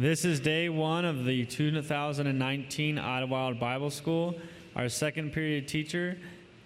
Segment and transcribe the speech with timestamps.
[0.00, 4.34] This is day one of the 2019 Idlewild Bible School.
[4.74, 6.16] Our second period teacher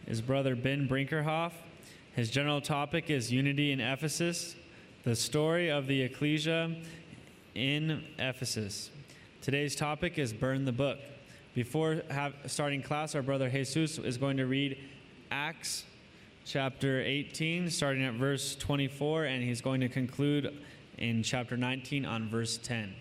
[0.07, 1.51] is Brother Ben Brinkerhoff.
[2.15, 4.55] His general topic is Unity in Ephesus,
[5.03, 6.77] the story of the ecclesia
[7.57, 8.93] in Ephesus.
[9.43, 11.01] Today's topic is Burn the Book.
[11.55, 14.79] Before have, starting class, our brother Jesus is going to read
[15.33, 15.83] Acts
[16.45, 20.57] chapter 18, starting at verse 24, and he's going to conclude
[20.99, 22.95] in chapter 19 on verse 10.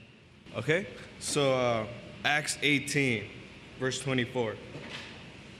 [0.55, 0.85] Okay,
[1.19, 1.87] so uh,
[2.23, 3.23] Acts 18,
[3.79, 4.53] verse 24.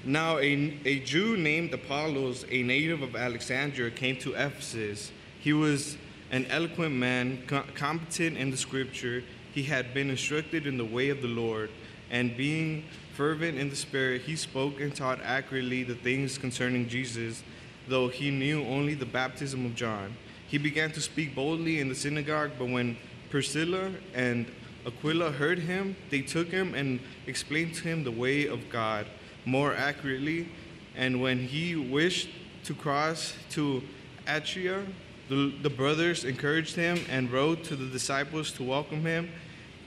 [0.03, 5.11] Now, a, a Jew named Apollos, a native of Alexandria, came to Ephesus.
[5.39, 5.97] He was
[6.29, 9.23] an eloquent man, co- competent in the scripture.
[9.51, 11.71] He had been instructed in the way of the Lord,
[12.11, 17.41] and being fervent in the spirit, he spoke and taught accurately the things concerning Jesus,
[17.87, 20.15] though he knew only the baptism of John.
[20.47, 22.95] He began to speak boldly in the synagogue, but when
[23.31, 24.45] Priscilla and
[24.85, 29.05] Aquila heard him, they took him and explained to him the way of God
[29.45, 30.49] more accurately.
[30.95, 32.29] And when he wished
[32.65, 33.81] to cross to
[34.27, 34.83] Achaia,
[35.29, 39.29] the, the brothers encouraged him and wrote to the disciples to welcome him.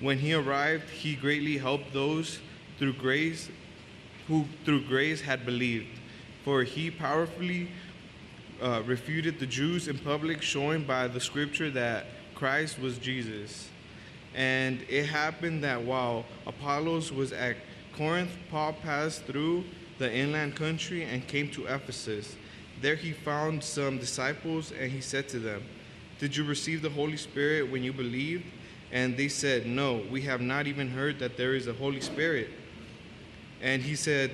[0.00, 2.38] When he arrived, he greatly helped those
[2.78, 3.48] through grace
[4.28, 5.86] who through grace had believed,
[6.44, 7.68] for he powerfully
[8.60, 13.68] uh, refuted the Jews in public, showing by the scripture that Christ was Jesus.
[14.36, 17.56] And it happened that while Apollos was at
[17.96, 19.64] Corinth, Paul passed through
[19.98, 22.36] the inland country and came to Ephesus.
[22.82, 25.62] There he found some disciples, and he said to them,
[26.18, 28.44] Did you receive the Holy Spirit when you believed?
[28.92, 32.50] And they said, No, we have not even heard that there is a Holy Spirit.
[33.62, 34.30] And he said,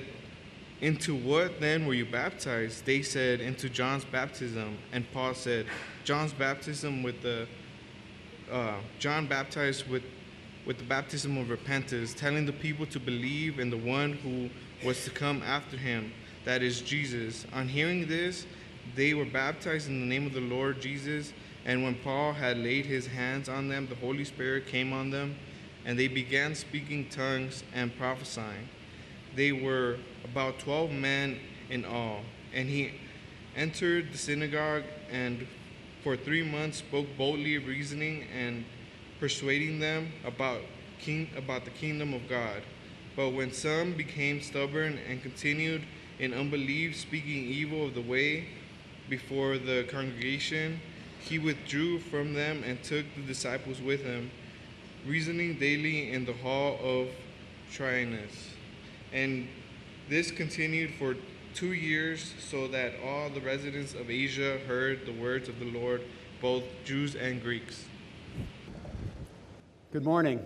[0.81, 2.85] Into what then were you baptized?
[2.85, 4.77] They said, Into John's baptism.
[4.91, 5.67] And Paul said,
[6.03, 7.47] John's baptism with the
[8.53, 10.03] uh, John baptized with,
[10.67, 14.51] with the baptism of repentance, telling the people to believe in the one who
[14.87, 16.13] was to come after him,
[16.45, 17.47] that is Jesus.
[17.53, 18.47] On hearing this,
[18.95, 21.33] they were baptized in the name of the Lord Jesus.
[21.65, 25.37] And when Paul had laid his hands on them, the Holy Spirit came on them,
[25.85, 28.69] and they began speaking tongues and prophesying.
[29.35, 31.39] They were about 12 men
[31.71, 32.21] in all.
[32.53, 32.93] And he
[33.57, 35.47] entered the synagogue and
[36.03, 38.65] for three months spoke boldly, reasoning and
[39.21, 40.61] persuading them about,
[40.99, 42.63] king, about the kingdom of God.
[43.15, 45.83] But when some became stubborn and continued
[46.19, 48.47] in unbelief, speaking evil of the way
[49.09, 50.81] before the congregation,
[51.21, 54.31] he withdrew from them and took the disciples with him,
[55.07, 57.09] reasoning daily in the hall of
[57.73, 58.51] Tyrannus.
[59.13, 59.47] And
[60.09, 61.15] this continued for
[61.55, 66.03] two years, so that all the residents of Asia heard the words of the Lord,
[66.41, 67.85] both Jews and Greeks.
[69.93, 70.41] Good morning.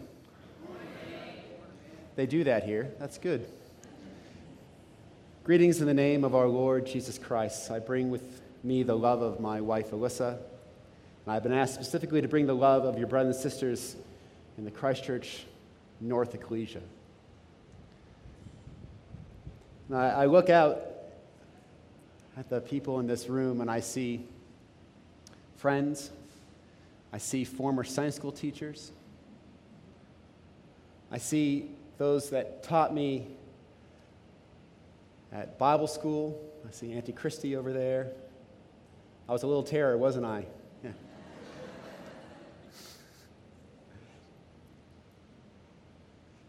[2.17, 2.91] They do that here.
[2.99, 3.47] That's good.
[5.45, 7.71] Greetings in the name of our Lord Jesus Christ.
[7.71, 10.31] I bring with me the love of my wife, Alyssa.
[10.31, 13.97] And I've been asked specifically to bring the love of your brothers and sisters
[14.59, 15.45] in the Christchurch
[16.01, 16.81] North Ecclesia.
[19.93, 20.96] I look out
[22.37, 24.25] at the people in this room and I see
[25.57, 26.11] friends,
[27.13, 28.93] I see former Sunday school teachers,
[31.11, 33.27] I see those that taught me
[35.33, 36.41] at Bible school.
[36.67, 38.11] I see Auntie Christie over there.
[39.29, 40.47] I was a little terror, wasn't I?
[40.83, 40.91] Yeah.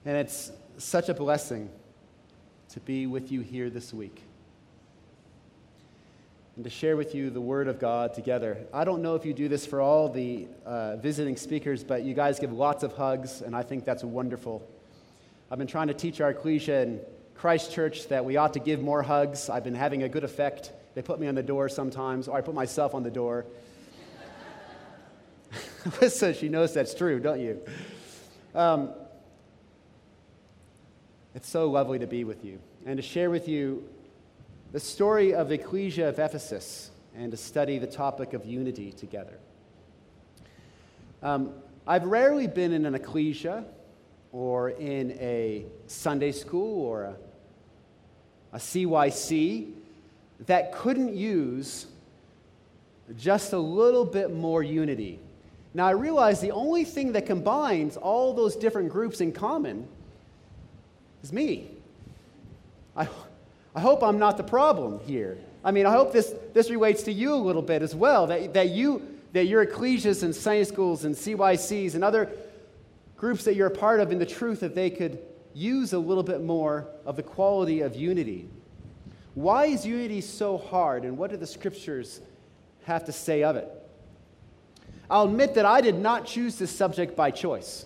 [0.05, 1.69] and it's such a blessing
[2.69, 4.23] to be with you here this week
[6.57, 8.57] and to share with you the Word of God together.
[8.73, 12.15] I don't know if you do this for all the uh, visiting speakers, but you
[12.15, 14.67] guys give lots of hugs, and I think that's wonderful.
[15.51, 16.99] I've been trying to teach our ecclesia in
[17.35, 19.51] Christchurch that we ought to give more hugs.
[19.51, 20.71] I've been having a good effect.
[20.95, 23.45] They put me on the door sometimes, or I put myself on the door.
[25.83, 27.61] Alyssa, she knows that's true, don't you?
[28.55, 28.89] Um,
[31.35, 33.87] it's so lovely to be with you and to share with you
[34.71, 39.39] the story of the Ecclesia of Ephesus and to study the topic of unity together.
[41.23, 41.53] Um,
[41.87, 43.65] I've rarely been in an ecclesia
[44.31, 47.15] or in a Sunday school or a,
[48.53, 49.71] a CYC
[50.45, 51.87] that couldn't use
[53.17, 55.19] just a little bit more unity.
[55.73, 59.87] Now, I realize the only thing that combines all those different groups in common
[61.23, 61.71] is me.
[62.95, 63.07] I,
[63.77, 65.37] I hope I'm not the problem here.
[65.63, 68.55] I mean, I hope this, this relates to you a little bit as well, that,
[68.55, 72.27] that, you, that your ecclesias and Sunday schools and CYCs and other
[73.17, 75.19] groups that you're a part of in the truth that they could
[75.53, 78.49] use a little bit more of the quality of unity.
[79.35, 82.19] Why is unity so hard, and what do the scriptures
[82.85, 83.71] have to say of it?
[85.07, 87.85] I'll admit that I did not choose this subject by choice.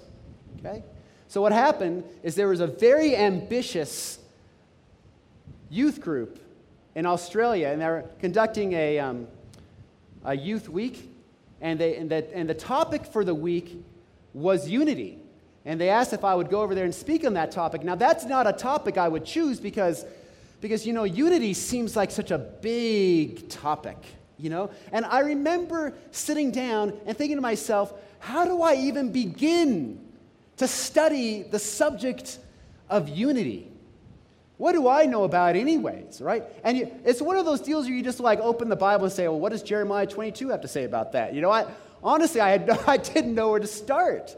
[0.59, 0.85] Okay?
[1.27, 4.19] So, what happened is there was a very ambitious
[5.71, 6.39] youth group
[6.95, 9.27] in Australia, and they're conducting a, um,
[10.25, 11.09] a youth week,
[11.61, 13.81] and, they, and, the, and the topic for the week
[14.33, 15.17] was unity.
[15.63, 17.83] And they asked if I would go over there and speak on that topic.
[17.83, 20.05] Now, that's not a topic I would choose because,
[20.59, 23.97] because you know, unity seems like such a big topic,
[24.37, 24.71] you know?
[24.91, 29.99] And I remember sitting down and thinking to myself, how do I even begin
[30.57, 32.39] to study the subject
[32.89, 33.70] of unity?
[34.61, 36.43] What do I know about anyways, right?
[36.63, 39.11] And you, it's one of those deals where you just like open the Bible and
[39.11, 41.33] say, well, what does Jeremiah 22 have to say about that?
[41.33, 41.65] You know, I,
[42.03, 44.37] honestly, I, had no, I didn't know where to start.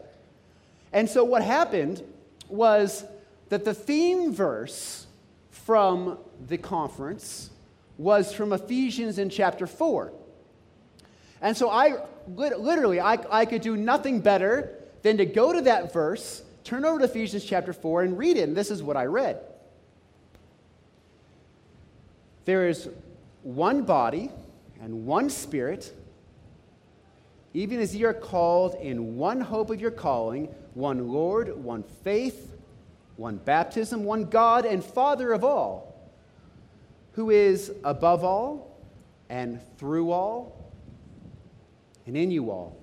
[0.94, 2.02] And so what happened
[2.48, 3.04] was
[3.50, 5.08] that the theme verse
[5.52, 6.18] from
[6.48, 7.50] the conference
[7.98, 10.14] was from Ephesians in chapter 4.
[11.42, 11.98] And so I
[12.34, 17.00] literally, I, I could do nothing better than to go to that verse, turn over
[17.00, 18.48] to Ephesians chapter 4, and read it.
[18.48, 19.42] And this is what I read
[22.46, 22.90] There is
[23.44, 24.30] one body
[24.82, 25.94] and one spirit
[27.54, 32.56] even as you are called in one hope of your calling, one Lord, one faith,
[33.16, 36.12] one baptism, one God and Father of all,
[37.12, 38.76] who is above all
[39.30, 40.72] and through all
[42.08, 42.76] and in you all.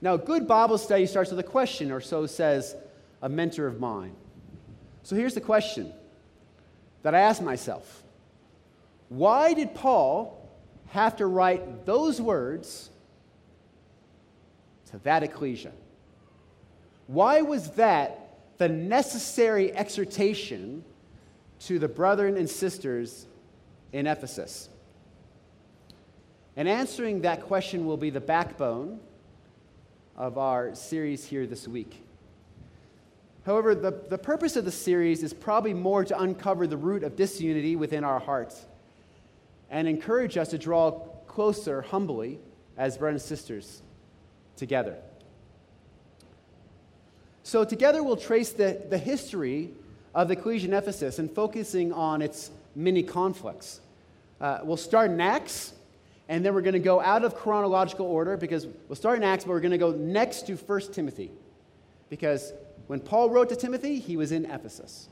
[0.00, 2.76] Now, a good Bible study starts with a question, or so says
[3.20, 4.14] a mentor of mine.
[5.02, 5.92] So here's the question
[7.02, 8.03] that I ask myself
[9.08, 10.44] Why did Paul
[10.94, 12.90] have to write those words
[14.92, 15.72] to that ecclesia.
[17.08, 20.84] Why was that the necessary exhortation
[21.60, 23.26] to the brethren and sisters
[23.92, 24.68] in Ephesus?
[26.56, 29.00] And answering that question will be the backbone
[30.16, 32.00] of our series here this week.
[33.44, 37.16] However, the, the purpose of the series is probably more to uncover the root of
[37.16, 38.64] disunity within our hearts
[39.70, 40.92] and encourage us to draw
[41.26, 42.38] closer humbly
[42.76, 43.82] as brothers and sisters
[44.56, 44.96] together.
[47.42, 49.70] So, together we'll trace the, the history
[50.14, 53.80] of the Ecclesia in Ephesus and focusing on its many conflicts.
[54.40, 55.74] Uh, we'll start in Acts,
[56.28, 59.44] and then we're going to go out of chronological order because we'll start in Acts,
[59.44, 61.30] but we're going to go next to 1 Timothy.
[62.08, 62.52] Because
[62.86, 65.08] when Paul wrote to Timothy, he was in Ephesus.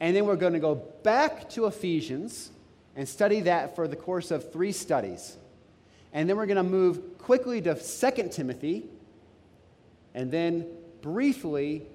[0.00, 2.50] And then we're going to go back to Ephesians
[2.98, 5.36] and study that for the course of three studies.
[6.12, 8.86] And then we're going to move quickly to 2 Timothy,
[10.14, 10.66] and then
[11.00, 11.86] briefly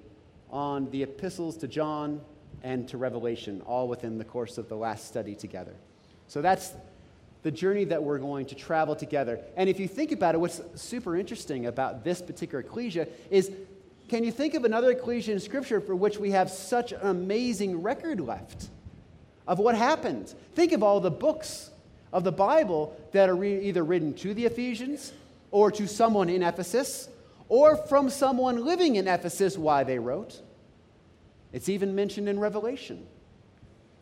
[0.50, 2.21] on the epistles to John
[2.63, 5.73] and to Revelation, all within the course of the last study together.
[6.29, 6.71] So that's
[7.41, 9.41] the journey that we're going to travel together.
[9.57, 13.51] And if you think about it, what's super interesting about this particular ecclesia is
[14.07, 17.81] can you think of another ecclesia in Scripture for which we have such an amazing
[17.81, 18.69] record left
[19.48, 20.34] of what happened?
[20.56, 21.69] Think of all the books
[22.12, 25.13] of the Bible that are re- either written to the Ephesians
[25.51, 27.10] or to someone in Ephesus
[27.50, 30.42] or from someone living in Ephesus why they wrote.
[31.51, 33.06] It's even mentioned in Revelation.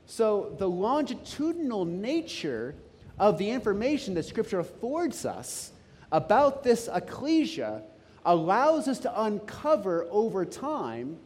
[0.05, 2.75] So the longitudinal nature
[3.19, 5.71] of the information that Scripture affords us
[6.11, 7.83] about this ecclesia
[8.25, 11.17] allows us to uncover over time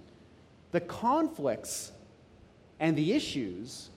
[0.71, 1.91] the conflicts
[2.79, 3.89] and the issues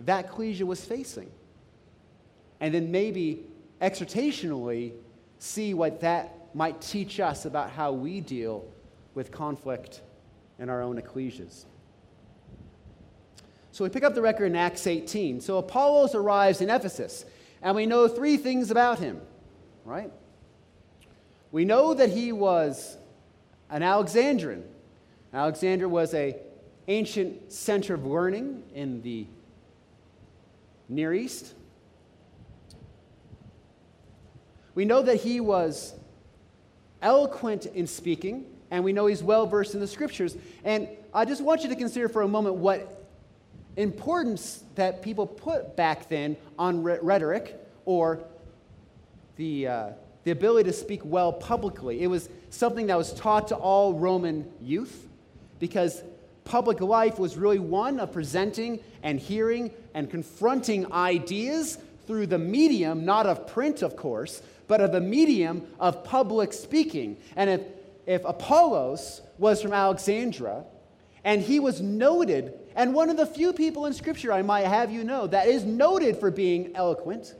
[0.00, 1.30] that ecclesia was facing
[2.60, 3.44] and then maybe
[3.80, 4.92] exhortationally
[5.38, 8.64] see what that might teach us about how we deal
[9.14, 10.00] with conflict
[10.58, 11.64] in our own ecclesias.
[13.70, 15.40] So we pick up the record in Acts 18.
[15.40, 17.24] So Apollos arrives in Ephesus,
[17.62, 19.20] and we know three things about him,
[19.84, 20.10] right?
[21.52, 22.96] We know that he was
[23.70, 24.64] an Alexandrian.
[25.32, 26.36] Alexandria was a
[26.88, 29.26] ancient center of learning in the
[30.88, 31.54] Near East.
[34.74, 35.94] We know that he was
[37.02, 40.36] eloquent in speaking, and we know he's well versed in the scriptures.
[40.64, 43.06] And I just want you to consider for a moment what
[43.76, 48.20] importance that people put back then on rhetoric or
[49.36, 49.90] the, uh,
[50.24, 52.02] the ability to speak well publicly.
[52.02, 55.08] It was something that was taught to all Roman youth
[55.58, 56.02] because
[56.48, 63.04] public life was really one of presenting and hearing and confronting ideas through the medium,
[63.04, 67.18] not of print, of course, but of the medium of public speaking.
[67.36, 67.60] And if,
[68.06, 70.64] if Apollos was from Alexandria
[71.22, 74.90] and he was noted, and one of the few people in Scripture, I might have
[74.90, 77.34] you know, that is noted for being eloquent.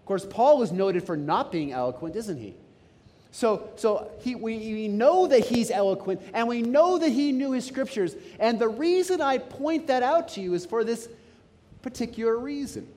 [0.00, 2.56] Of course, Paul was noted for not being eloquent, isn't he?
[3.36, 7.52] So, so he, we, we know that he's eloquent and we know that he knew
[7.52, 8.16] his scriptures.
[8.38, 11.06] And the reason I point that out to you is for this
[11.82, 12.88] particular reason.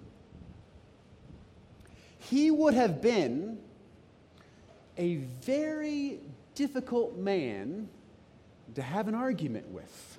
[2.20, 3.60] He would have been
[4.98, 6.22] a very
[6.56, 7.90] difficult man
[8.76, 10.18] to have an argument with.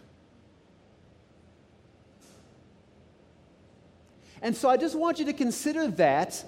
[4.42, 6.44] And so I just want you to consider that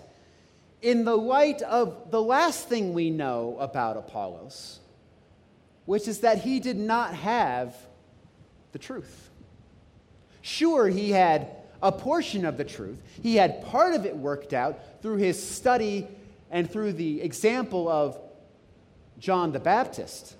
[0.82, 4.80] in the light of the last thing we know about Apollos,
[5.86, 7.74] which is that he did not have
[8.72, 9.30] the truth.
[10.42, 11.48] Sure, he had
[11.80, 16.06] a portion of the truth, he had part of it worked out through his study
[16.50, 18.18] and through the example of
[19.18, 20.36] John the Baptist.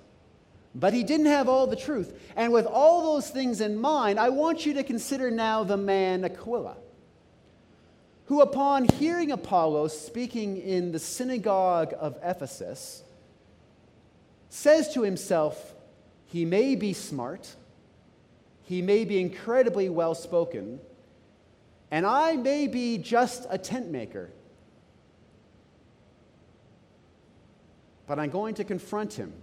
[0.75, 2.19] But he didn't have all the truth.
[2.35, 6.25] And with all those things in mind, I want you to consider now the man
[6.25, 6.77] Aquila
[8.25, 13.03] who, upon hearing Apollos speaking in the synagogue of Ephesus,
[14.49, 15.73] says to himself,
[16.25, 17.55] He may be smart,
[18.63, 20.79] he may be incredibly well spoken,
[21.91, 24.31] and I may be just a tent maker.
[28.07, 29.33] But I'm going to confront him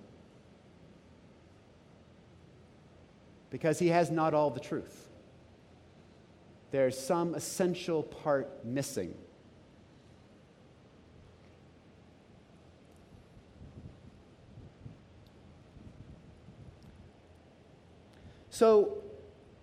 [3.50, 5.09] because he has not all the truth
[6.70, 9.14] there's some essential part missing.
[18.50, 18.98] So,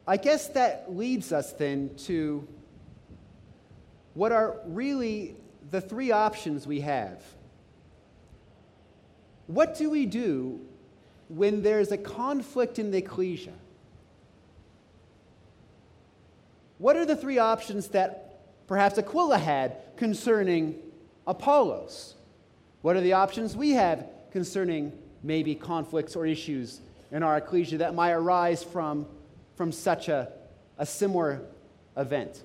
[0.08, 2.48] I guess that leads us then to
[4.14, 5.36] what are really
[5.70, 7.22] the three options we have.
[9.46, 10.62] What do we do
[11.30, 13.54] when there's a conflict in the ecclesia?
[16.78, 20.80] What are the three options that perhaps Aquila had concerning
[21.26, 22.16] Apollos?
[22.82, 24.92] What are the options we have concerning
[25.24, 26.82] maybe conflicts or issues
[27.12, 29.08] in our ecclesia that might arise from,
[29.56, 30.32] from such a,
[30.78, 31.42] a similar
[31.96, 32.44] event?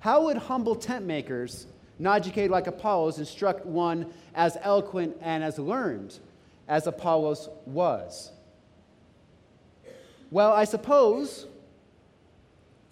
[0.00, 1.66] How would humble tent makers,
[1.98, 6.18] not educated like Apollos, instruct one as eloquent and as learned
[6.66, 8.32] as Apollos was?
[10.30, 11.46] Well, I suppose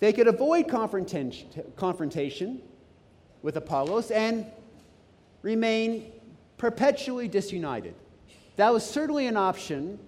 [0.01, 2.63] they could avoid confrontation
[3.43, 4.47] with Apollos and
[5.43, 6.13] remain
[6.57, 7.95] perpetually disunited.
[8.57, 9.99] That was certainly an option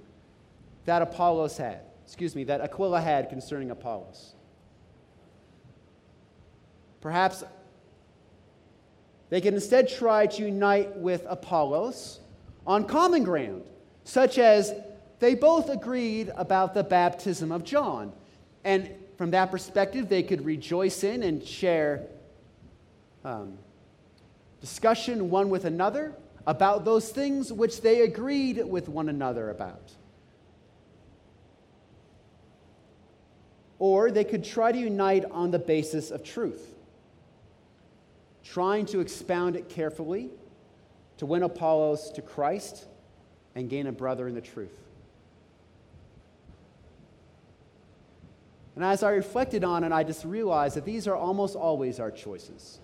[0.84, 4.34] that Apollos had, excuse me, that Aquila had concerning Apollos.
[7.00, 7.44] Perhaps
[9.30, 12.20] they could instead try to unite with Apollos
[12.66, 13.64] on common ground,
[14.04, 14.75] such as
[15.18, 18.12] they both agreed about the baptism of John.
[18.64, 18.90] And
[19.23, 22.09] from that perspective, they could rejoice in and share
[23.25, 23.57] um,
[24.61, 26.12] discussion one with another
[26.45, 29.93] about those things which they agreed with one another about.
[33.79, 36.75] Or they could try to unite on the basis of truth,
[38.43, 40.31] trying to expound it carefully
[41.19, 42.87] to win Apollos to Christ
[43.55, 44.81] and gain a brother in the truth.
[48.75, 52.11] And as I reflected on it, I just realized that these are almost always our
[52.11, 52.79] choices.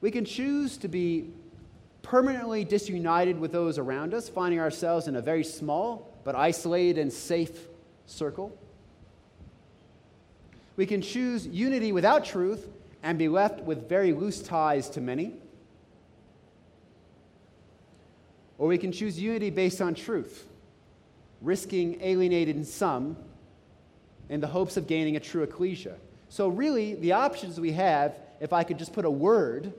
[0.00, 1.30] We can choose to be
[2.02, 7.12] permanently disunited with those around us, finding ourselves in a very small but isolated and
[7.12, 7.68] safe
[8.06, 8.56] circle.
[10.74, 12.68] We can choose unity without truth
[13.04, 15.34] and be left with very loose ties to many.
[18.58, 20.48] Or we can choose unity based on truth
[21.42, 23.16] risking alienating some
[24.28, 25.96] in the hopes of gaining a true ecclesia.
[26.28, 29.74] So, really, the options we have, if I could just put a word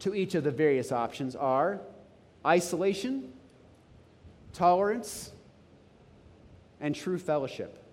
[0.00, 1.80] to each of the various options, are
[2.44, 3.32] isolation,
[4.52, 5.32] tolerance,
[6.80, 7.84] and true fellowship.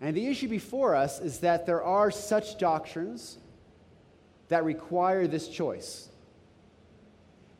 [0.00, 3.38] And the issue before us is that there are such doctrines
[4.48, 6.07] that require this choice.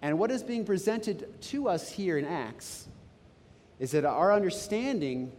[0.00, 2.86] And what is being presented to us here in Acts
[3.78, 5.32] is that our understanding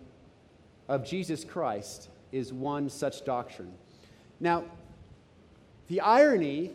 [0.87, 3.73] of Jesus Christ is one such doctrine.
[4.39, 4.65] Now,
[5.87, 6.71] the irony,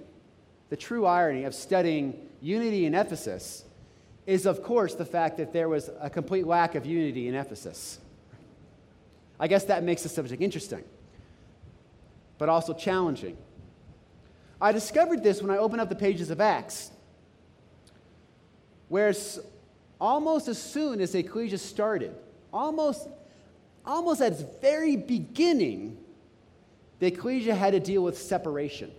[0.70, 3.64] the true irony of studying unity in Ephesus
[4.26, 7.98] is, of course, the fact that there was a complete lack of unity in Ephesus.
[9.38, 10.84] I guess that makes the subject interesting,
[12.38, 13.36] but also challenging.
[14.60, 16.90] I discovered this when I opened up the pages of Acts,
[18.94, 19.12] where
[20.00, 22.14] almost as soon as the ecclesia started,
[22.52, 23.08] almost,
[23.84, 25.98] almost at its very beginning,
[27.00, 28.92] the ecclesia had to deal with separation.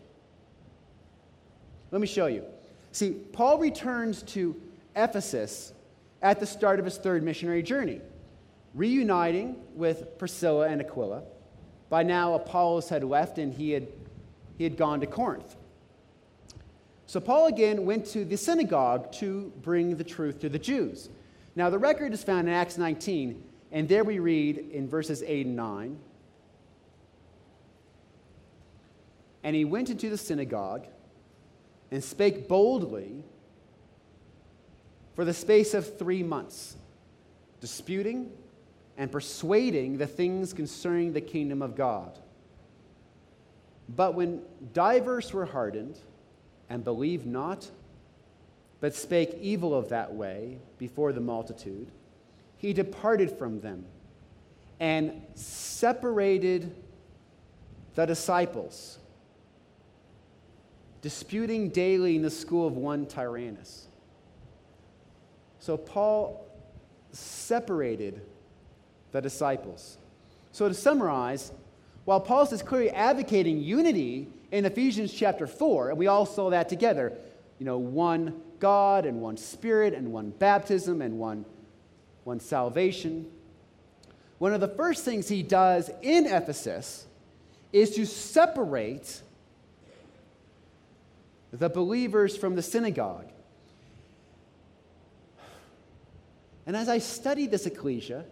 [1.91, 2.43] Let me show you.
[2.91, 4.61] See, Paul returns to
[4.97, 5.71] Ephesus
[6.21, 8.01] at the start of his third missionary journey,
[8.73, 11.23] reuniting with Priscilla and Aquila.
[11.87, 13.87] By now, Apollos had left and he had,
[14.57, 15.55] he had gone to Corinth.
[17.15, 21.07] So Paul again went to the synagogue to bring the truth to the Jews.
[21.55, 23.41] Now, the record is found in Acts 19,
[23.71, 25.97] and there we read in verses 8 and 9
[29.43, 30.87] And he went into the synagogue
[31.89, 33.23] and spake boldly
[35.15, 36.75] for the space of three months,
[37.61, 38.29] disputing
[38.97, 42.19] and persuading the things concerning the kingdom of God.
[43.87, 44.41] But when
[44.73, 45.97] divers were hardened
[46.69, 47.69] and believed not,
[48.81, 51.89] but spake evil of that way before the multitude,
[52.57, 53.85] he departed from them
[54.79, 56.75] and separated
[57.95, 58.99] the disciples
[61.05, 63.85] disputing daily in the school of one Tyrannus.
[65.59, 66.43] So Paul
[67.11, 68.21] separated
[69.11, 69.99] the disciples.
[70.51, 71.51] So to summarize,
[72.05, 76.69] while Paul is clearly advocating unity in Ephesians chapter 4, and we all saw that
[76.69, 77.11] together,
[77.59, 81.43] you know, one God and one Spirit and one baptism and one,
[82.23, 83.29] one salvation.
[84.37, 87.05] One of the first things he does in Ephesus
[87.73, 89.21] is to separate
[91.51, 93.29] the believers from the synagogue.
[96.65, 98.23] And as I studied this ecclesia,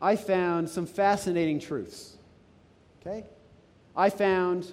[0.00, 2.16] I found some fascinating truths.
[3.00, 3.26] Okay?
[3.96, 4.72] I found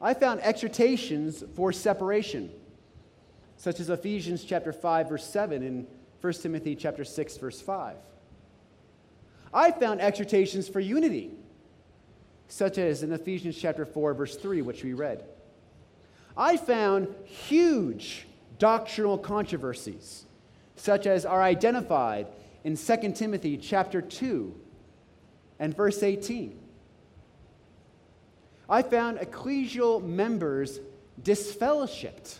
[0.00, 2.50] I found exhortations for separation,
[3.56, 5.86] such as Ephesians chapter 5 verse 7 and
[6.20, 7.96] 1 Timothy chapter 6 verse 5.
[9.52, 11.30] I found exhortations for unity,
[12.48, 15.24] such as in Ephesians chapter 4, verse 3, which we read.
[16.36, 18.26] I found huge
[18.58, 20.24] doctrinal controversies,
[20.76, 22.26] such as are identified
[22.64, 24.54] in 2 Timothy chapter 2
[25.58, 26.58] and verse 18.
[28.68, 30.78] I found ecclesial members
[31.22, 32.38] disfellowshipped,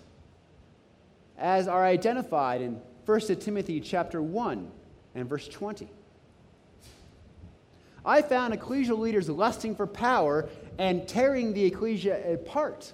[1.39, 4.71] as are identified in 1 Timothy chapter 1
[5.15, 5.89] and verse 20.
[8.05, 12.93] I found ecclesial leaders lusting for power and tearing the ecclesia apart,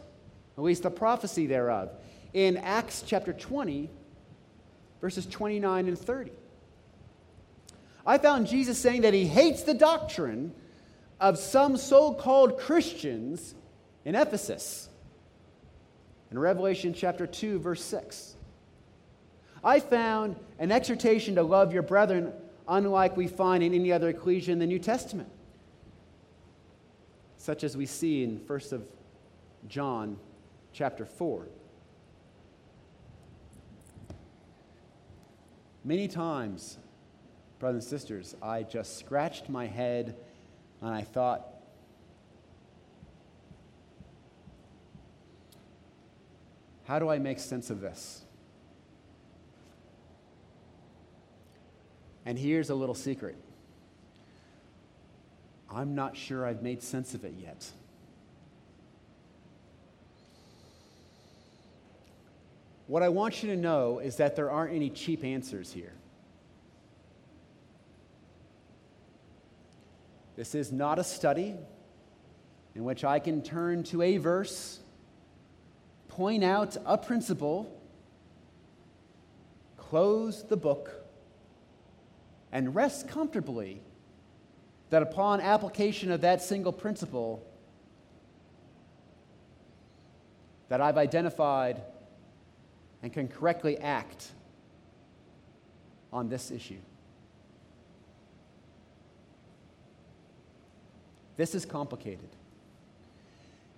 [0.56, 1.90] at least the prophecy thereof,
[2.32, 3.90] in Acts chapter 20,
[5.00, 6.30] verses 29 and 30.
[8.06, 10.54] I found Jesus saying that he hates the doctrine
[11.20, 13.54] of some so called Christians
[14.04, 14.88] in Ephesus.
[16.30, 18.36] In Revelation chapter 2, verse 6.
[19.62, 22.32] I found an exhortation to love your brethren
[22.68, 25.28] unlike we find in any other ecclesia in the New Testament,
[27.36, 28.86] such as we see in 1st of
[29.68, 30.18] John
[30.72, 31.46] chapter 4.
[35.84, 36.78] Many times,
[37.58, 40.16] brothers and sisters, I just scratched my head
[40.84, 41.46] and I thought,
[46.84, 48.22] how do I make sense of this?
[52.26, 53.36] And here's a little secret
[55.70, 57.66] I'm not sure I've made sense of it yet.
[62.86, 65.94] What I want you to know is that there aren't any cheap answers here.
[70.36, 71.54] This is not a study
[72.74, 74.80] in which I can turn to a verse,
[76.08, 77.80] point out a principle,
[79.76, 80.90] close the book,
[82.50, 83.80] and rest comfortably
[84.90, 87.44] that upon application of that single principle
[90.68, 91.82] that I've identified
[93.02, 94.28] and can correctly act
[96.12, 96.78] on this issue.
[101.36, 102.28] This is complicated.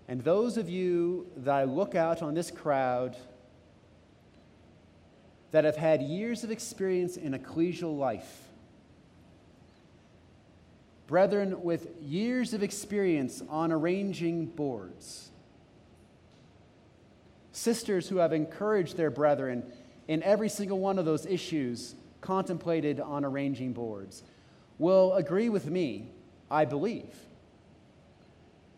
[0.08, 3.16] And those of you that I look out on this crowd
[5.50, 8.42] that have had years of experience in ecclesial life,
[11.06, 15.30] brethren with years of experience on arranging boards,
[17.52, 19.62] sisters who have encouraged their brethren
[20.08, 24.22] in every single one of those issues contemplated on arranging boards,
[24.78, 26.10] will agree with me,
[26.50, 27.14] I believe,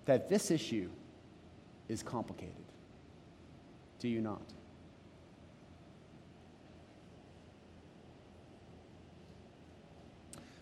[0.09, 0.89] that this issue
[1.87, 2.55] is complicated.
[3.99, 4.41] Do you not?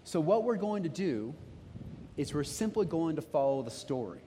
[0.03, 1.33] So, what we're going to do
[2.17, 4.19] is we're simply going to follow the story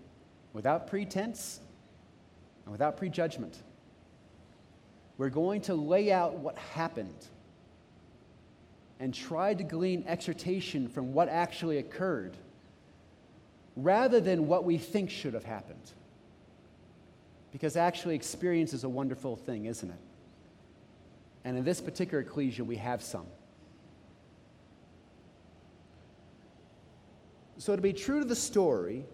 [0.54, 1.60] without pretense
[2.64, 3.62] and without prejudgment.
[5.18, 7.28] We're going to lay out what happened
[9.02, 12.38] and try to glean exhortation from what actually occurred
[13.84, 15.92] rather than what we think should have happened.
[17.52, 20.00] Because actually, experience is a wonderful thing, isn't it?
[21.44, 23.26] And in this particular ecclesia, we have some.
[27.58, 29.06] So, to be true to the story,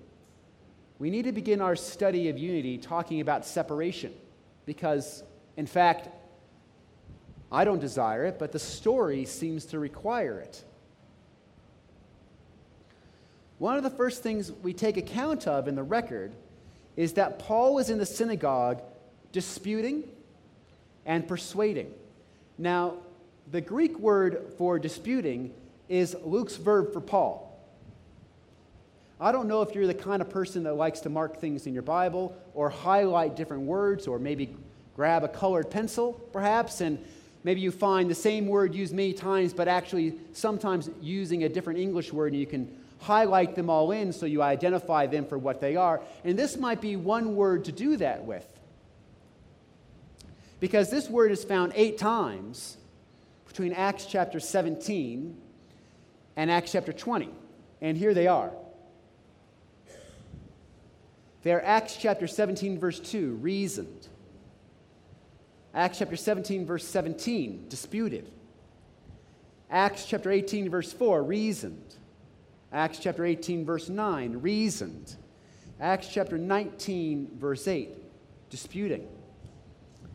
[1.00, 4.14] we need to begin our study of unity talking about separation.
[4.66, 5.24] Because,
[5.58, 6.10] in fact,
[7.52, 10.64] I don't desire it, but the story seems to require it.
[13.58, 16.34] One of the first things we take account of in the record
[16.96, 18.82] is that Paul was in the synagogue
[19.32, 20.04] disputing
[21.06, 21.94] and persuading.
[22.58, 22.96] Now,
[23.52, 25.54] the Greek word for disputing
[25.88, 27.42] is Luke's verb for Paul.
[29.20, 31.74] I don't know if you're the kind of person that likes to mark things in
[31.74, 34.54] your Bible or highlight different words or maybe
[34.96, 36.98] grab a colored pencil, perhaps, and
[37.44, 41.80] maybe you find the same word used many times, but actually sometimes using a different
[41.80, 45.62] English word, and you can highlight them all in so you identify them for what
[45.62, 46.02] they are.
[46.24, 48.46] And this might be one word to do that with.
[50.60, 52.78] Because this word is found eight times
[53.48, 55.38] between Acts chapter 17
[56.36, 57.30] and Acts chapter 20.
[57.82, 58.52] And here they are.
[61.44, 64.08] They're Acts chapter 17, verse 2, reasoned.
[65.76, 68.32] Acts chapter 17, verse 17, disputed.
[69.70, 71.96] Acts chapter 18, verse 4, reasoned.
[72.72, 75.16] Acts chapter 18, verse 9, reasoned.
[75.80, 77.90] Acts chapter 19, verse 8,
[78.50, 79.08] disputing.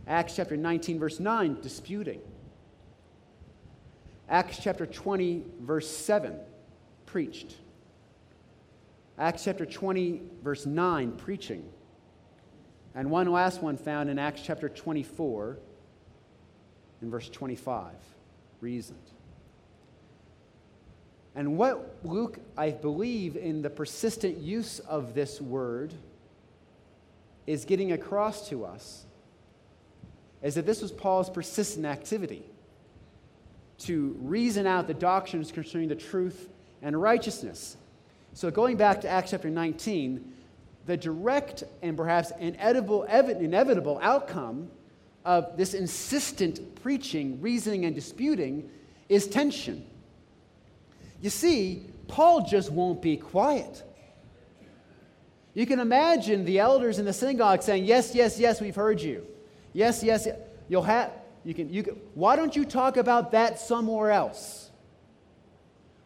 [0.06, 2.20] Acts chapter 19, verse 9, disputing.
[4.28, 6.36] Acts chapter 20, verse 7,
[7.06, 7.56] preached.
[9.18, 11.68] Acts chapter 20, verse 9, preaching.
[12.94, 15.58] And one last one found in Acts chapter 24,
[17.02, 17.92] in verse 25,
[18.60, 18.98] reasoned.
[21.34, 25.94] And what Luke, I believe, in the persistent use of this word,
[27.46, 29.06] is getting across to us
[30.42, 32.44] is that this was Paul's persistent activity
[33.78, 36.48] to reason out the doctrines concerning the truth
[36.82, 37.76] and righteousness.
[38.32, 40.32] So, going back to Acts chapter 19,
[40.86, 44.70] the direct and perhaps inevitable, inevitable outcome
[45.24, 48.70] of this insistent preaching, reasoning, and disputing
[49.08, 49.84] is tension.
[51.20, 53.82] You see, Paul just won't be quiet.
[55.54, 59.26] You can imagine the elders in the synagogue saying, Yes, yes, yes, we've heard you.
[59.72, 60.26] Yes, yes,
[60.68, 61.12] you'll have,
[61.44, 64.70] you can, you can, why don't you talk about that somewhere else?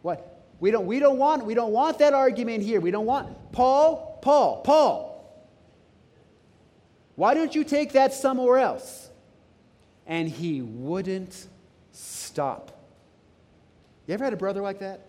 [0.03, 0.31] What?
[0.61, 2.81] We don't, we, don't want, we don't want that argument here.
[2.81, 5.15] We don't want Paul, Paul, Paul.
[7.17, 9.09] Why don't you take that somewhere else?
[10.07, 11.47] And he wouldn't
[11.93, 12.74] stop.
[14.07, 15.07] You ever had a brother like that?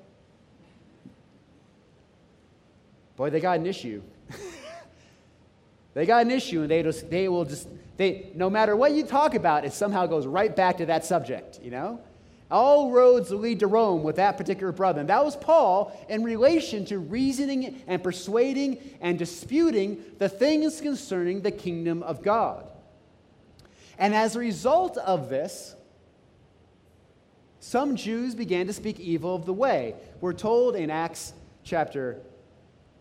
[3.16, 4.02] Boy, they got an issue.
[5.94, 9.06] they got an issue, and they, just, they will just, they, no matter what you
[9.06, 12.00] talk about, it somehow goes right back to that subject, you know?
[12.52, 15.00] All roads lead to Rome with that particular brother.
[15.00, 21.42] And that was Paul in relation to reasoning and persuading and disputing the things concerning
[21.42, 22.68] the kingdom of God.
[23.98, 25.75] And as a result of this,
[27.66, 29.96] some Jews began to speak evil of the way.
[30.22, 32.22] We're told in Acts chapter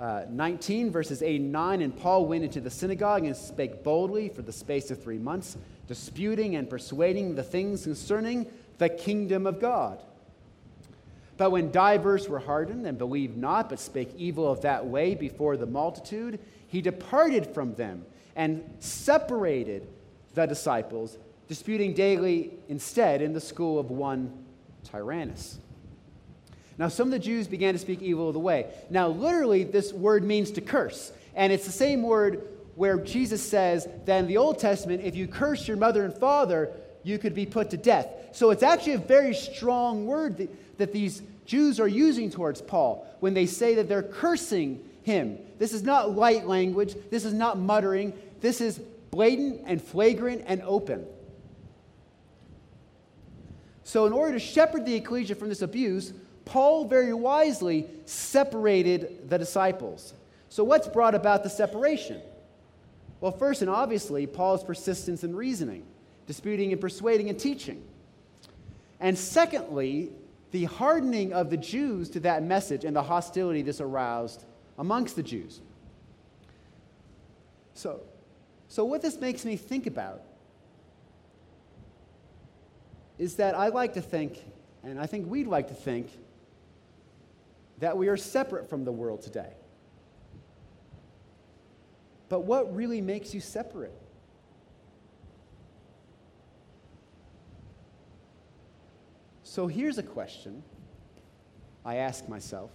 [0.00, 4.30] uh, 19, verses 8 and 9, and Paul went into the synagogue and spake boldly
[4.30, 8.46] for the space of three months, disputing and persuading the things concerning
[8.78, 10.02] the kingdom of God.
[11.36, 15.58] But when divers were hardened and believed not, but spake evil of that way before
[15.58, 19.86] the multitude, he departed from them and separated
[20.32, 24.32] the disciples, disputing daily instead in the school of one
[24.84, 25.58] Tyrannus.
[26.76, 28.66] Now, some of the Jews began to speak evil of the way.
[28.90, 31.12] Now, literally, this word means to curse.
[31.34, 35.28] And it's the same word where Jesus says that in the Old Testament, if you
[35.28, 36.70] curse your mother and father,
[37.04, 38.08] you could be put to death.
[38.32, 43.06] So it's actually a very strong word that, that these Jews are using towards Paul
[43.20, 45.38] when they say that they're cursing him.
[45.58, 50.62] This is not light language, this is not muttering, this is blatant and flagrant and
[50.62, 51.06] open.
[53.84, 56.14] So, in order to shepherd the ecclesia from this abuse,
[56.46, 60.14] Paul very wisely separated the disciples.
[60.48, 62.20] So, what's brought about the separation?
[63.20, 65.84] Well, first and obviously, Paul's persistence in reasoning,
[66.26, 67.82] disputing and persuading and teaching.
[69.00, 70.10] And secondly,
[70.50, 74.44] the hardening of the Jews to that message and the hostility this aroused
[74.78, 75.60] amongst the Jews.
[77.74, 78.00] So,
[78.68, 80.22] so what this makes me think about
[83.18, 84.42] is that I like to think,
[84.82, 86.10] and I think we'd like to think,
[87.78, 89.52] that we are separate from the world today.
[92.28, 93.92] But what really makes you separate?
[99.42, 100.62] So here's a question
[101.84, 102.70] I ask myself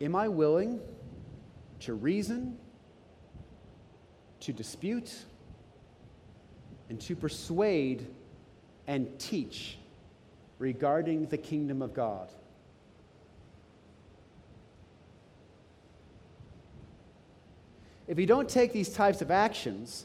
[0.00, 0.80] Am I willing
[1.80, 2.56] to reason,
[4.40, 5.12] to dispute,
[6.92, 8.06] and to persuade
[8.86, 9.78] and teach
[10.58, 12.28] regarding the kingdom of God?
[18.06, 20.04] If we don't take these types of actions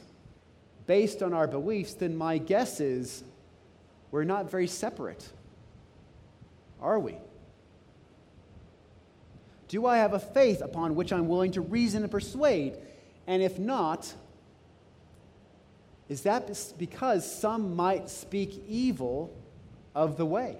[0.86, 3.22] based on our beliefs, then my guess is
[4.10, 5.28] we're not very separate.
[6.80, 7.16] Are we?
[9.68, 12.78] Do I have a faith upon which I'm willing to reason and persuade?
[13.26, 14.14] And if not,
[16.08, 19.36] is that because some might speak evil
[19.94, 20.56] of the way?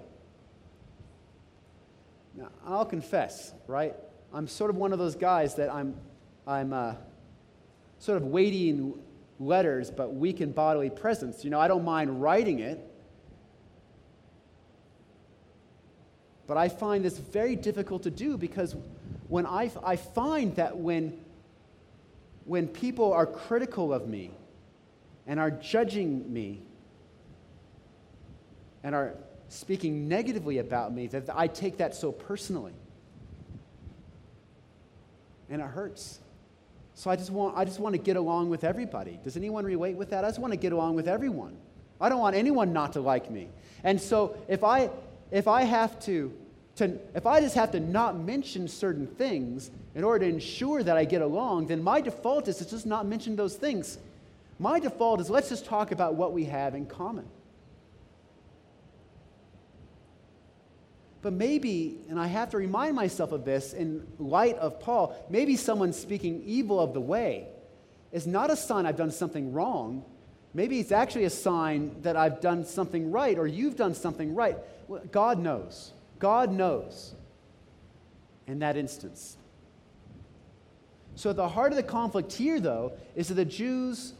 [2.35, 3.95] Now, I'll confess, right?
[4.31, 5.95] I'm sort of one of those guys that I'm,
[6.45, 6.93] I'm uh,
[7.97, 8.93] sort of weighty in
[9.39, 11.43] letters but weak in bodily presence.
[11.43, 12.79] You know, I don't mind writing it,
[16.45, 18.75] but I find this very difficult to do because
[19.27, 21.19] when I, I find that when,
[22.45, 24.31] when people are critical of me
[25.29, 26.59] and are judging me
[28.83, 29.13] and are
[29.47, 32.73] speaking negatively about me, that I take that so personally.
[35.49, 36.19] And it hurts.
[36.95, 39.19] So I just want, I just want to get along with everybody.
[39.23, 40.25] Does anyone relate with that?
[40.25, 41.55] I just want to get along with everyone.
[42.01, 43.49] I don't want anyone not to like me.
[43.83, 44.89] And so if I,
[45.29, 46.33] if I have to,
[46.77, 50.97] to, if I just have to not mention certain things in order to ensure that
[50.97, 53.99] I get along, then my default is to just not mention those things.
[54.59, 57.25] My default is let's just talk about what we have in common.
[61.21, 65.55] But maybe, and I have to remind myself of this in light of Paul, maybe
[65.55, 67.47] someone speaking evil of the way
[68.11, 70.05] is not a sign I've done something wrong.
[70.53, 74.57] Maybe it's actually a sign that I've done something right or you've done something right.
[75.11, 75.91] God knows.
[76.19, 77.13] God knows
[78.47, 79.37] in that instance.
[81.15, 84.13] So, the heart of the conflict here, though, is that the Jews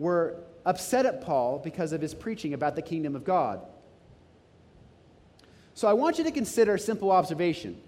[0.00, 0.34] were
[0.64, 3.60] upset at Paul because of his preaching about the kingdom of God.
[5.74, 7.80] So I want you to consider a simple observation.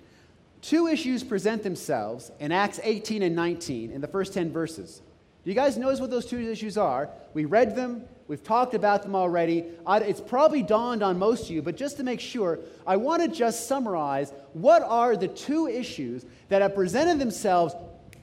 [0.61, 5.01] Two issues present themselves in Acts 18 and 19 in the first 10 verses.
[5.43, 7.09] Do you guys notice what those two issues are?
[7.33, 9.65] We read them, we've talked about them already.
[9.89, 13.29] It's probably dawned on most of you, but just to make sure, I want to
[13.29, 17.75] just summarize what are the two issues that have presented themselves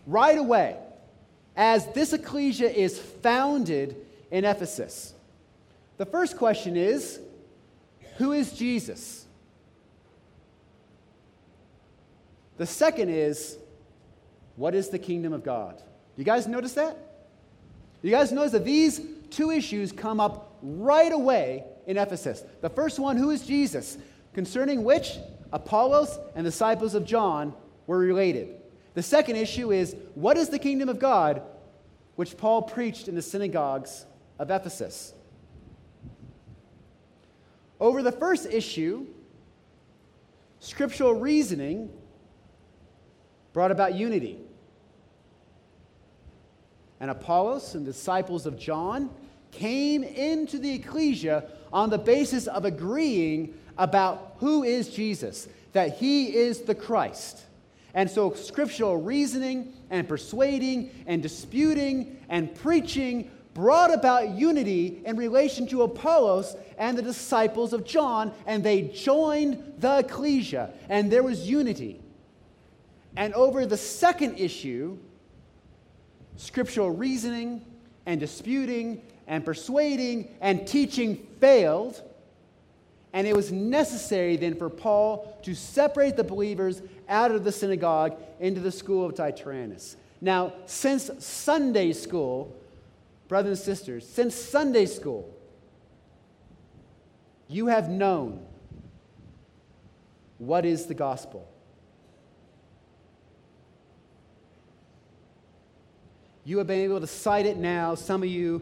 [0.05, 0.77] right away
[1.59, 3.97] as this ecclesia is founded
[4.31, 5.13] in Ephesus.
[5.97, 7.19] The first question is
[8.17, 9.25] Who is Jesus?
[12.57, 13.57] The second is,
[14.55, 15.81] what is the kingdom of God?
[16.17, 16.97] You guys notice that?
[18.01, 22.43] You guys notice that these two issues come up right away in Ephesus?
[22.61, 23.97] The first one, who is Jesus?
[24.33, 25.17] Concerning which
[25.51, 27.53] Apollos and disciples of John
[27.87, 28.58] were related.
[28.93, 31.41] The second issue is, what is the kingdom of God?
[32.15, 34.05] Which Paul preached in the synagogues
[34.37, 35.13] of Ephesus.
[37.79, 39.05] Over the first issue,
[40.59, 41.89] scriptural reasoning
[43.53, 44.39] brought about unity.
[46.99, 49.09] And Apollos and disciples of John
[49.51, 56.35] came into the ecclesia on the basis of agreeing about who is Jesus, that he
[56.35, 57.43] is the Christ.
[57.93, 65.67] And so, scriptural reasoning and persuading and disputing and preaching brought about unity in relation
[65.67, 71.49] to Apollos and the disciples of John, and they joined the ecclesia, and there was
[71.49, 71.99] unity.
[73.17, 74.97] And over the second issue,
[76.37, 77.65] scriptural reasoning
[78.05, 82.01] and disputing and persuading and teaching failed.
[83.13, 88.15] And it was necessary then for Paul to separate the believers out of the synagogue
[88.39, 89.95] into the school of Tyrannus.
[90.21, 92.55] Now, since Sunday school,
[93.27, 95.33] brothers and sisters, since Sunday school,
[97.47, 98.45] you have known
[100.37, 101.47] what is the gospel.
[106.43, 108.61] You have been able to cite it now, some of you,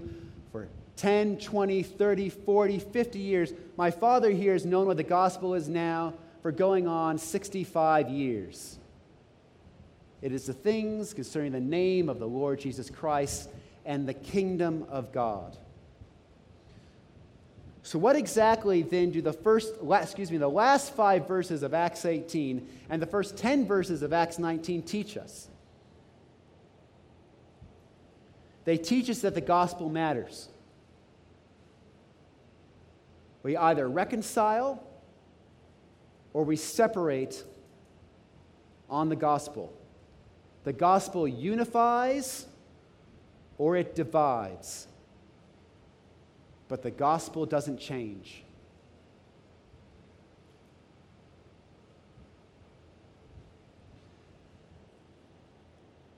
[0.97, 3.53] 10, 20, 30, 40, 50 years.
[3.77, 8.79] My father here has known what the gospel is now for going on 65 years.
[10.21, 13.49] It is the things concerning the name of the Lord Jesus Christ
[13.85, 15.55] and the kingdom of God.
[17.83, 22.03] So, what exactly then do the first, excuse me, the last five verses of Acts
[22.03, 25.47] 18 and the first 10 verses of Acts 19 teach us?
[28.65, 30.49] They teach us that the gospel matters.
[33.47, 34.83] We either reconcile
[36.33, 37.45] or we separate
[38.89, 39.71] on the gospel.
[40.65, 42.45] The gospel unifies
[43.57, 44.89] or it divides.
[46.67, 48.43] But the gospel doesn't change.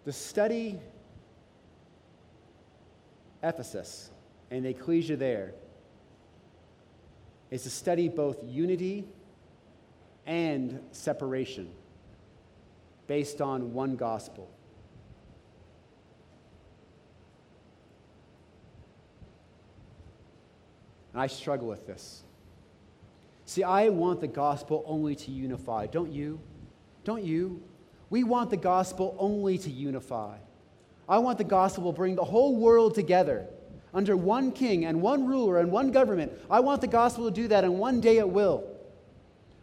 [0.04, 0.80] The study
[3.44, 4.10] Ephesus
[4.50, 5.54] and the ecclesia there
[7.52, 9.06] is to study both unity
[10.26, 11.70] and separation
[13.08, 14.50] based on one gospel.
[21.14, 22.22] And I struggle with this.
[23.46, 26.40] See, I want the gospel only to unify, don't you?
[27.04, 27.64] Don't you?
[28.12, 30.38] We want the gospel only to unify.
[31.08, 33.48] I want the gospel to bring the whole world together
[33.94, 36.32] under one king and one ruler and one government.
[36.50, 38.64] I want the gospel to do that, and one day it will.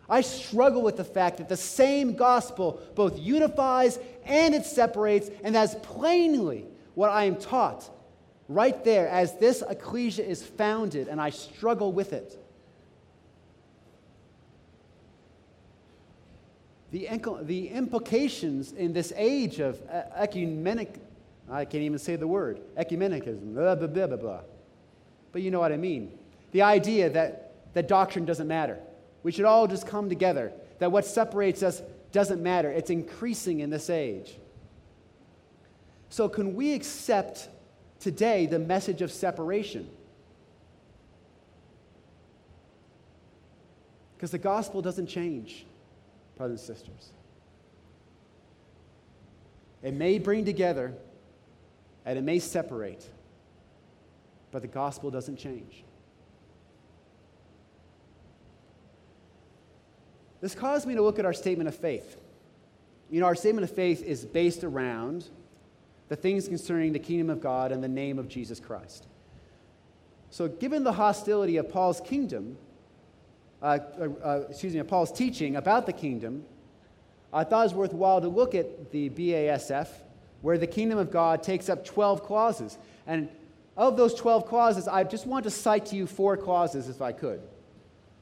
[0.09, 5.55] I struggle with the fact that the same gospel both unifies and it separates, and
[5.55, 7.91] that's plainly what I am taught
[8.49, 12.39] right there as this ecclesia is founded, and I struggle with it.
[16.93, 17.09] The,
[17.43, 19.81] the implications in this age of
[20.17, 21.01] ecumenic,
[21.51, 24.41] I can't even say the word, ecumenicism, blah, blah, blah, blah, blah.
[25.33, 26.19] But you know what I mean.
[26.53, 28.79] The idea that, that doctrine doesn't matter.
[29.23, 31.83] We should all just come together, that what separates us
[32.13, 32.71] doesn't matter.
[32.71, 34.39] It's increasing in this age.
[36.09, 37.49] So, can we accept
[38.01, 39.89] today the message of separation?
[44.17, 45.67] Because the gospel doesn't change,
[46.39, 47.11] brothers and sisters.
[49.83, 50.95] It may bring together
[52.07, 53.05] and it may separate,
[54.53, 55.85] but the gospel doesn't change.
[60.41, 62.17] This caused me to look at our statement of faith.
[63.11, 65.29] You know, our statement of faith is based around
[66.09, 69.09] the things concerning the kingdom of God and the name of Jesus Christ.
[70.31, 72.57] So, given the hostility of Paul's kingdom,
[73.61, 76.45] uh, uh, uh excuse me, Paul's teaching about the kingdom,
[77.33, 79.89] I thought it was worthwhile to look at the BASF,
[80.43, 82.79] where the kingdom of God takes up 12 clauses.
[83.07, 83.29] And
[83.77, 87.13] of those 12 clauses, I just want to cite to you four clauses if I
[87.13, 87.41] could.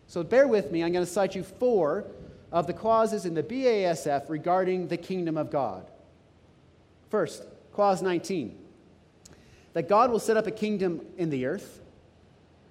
[0.07, 2.05] So bear with me, I'm going to cite you four
[2.53, 5.91] of the clauses in the BASF regarding the kingdom of God.
[7.11, 8.59] First, clause 19
[9.73, 11.81] that God will set up a kingdom in the earth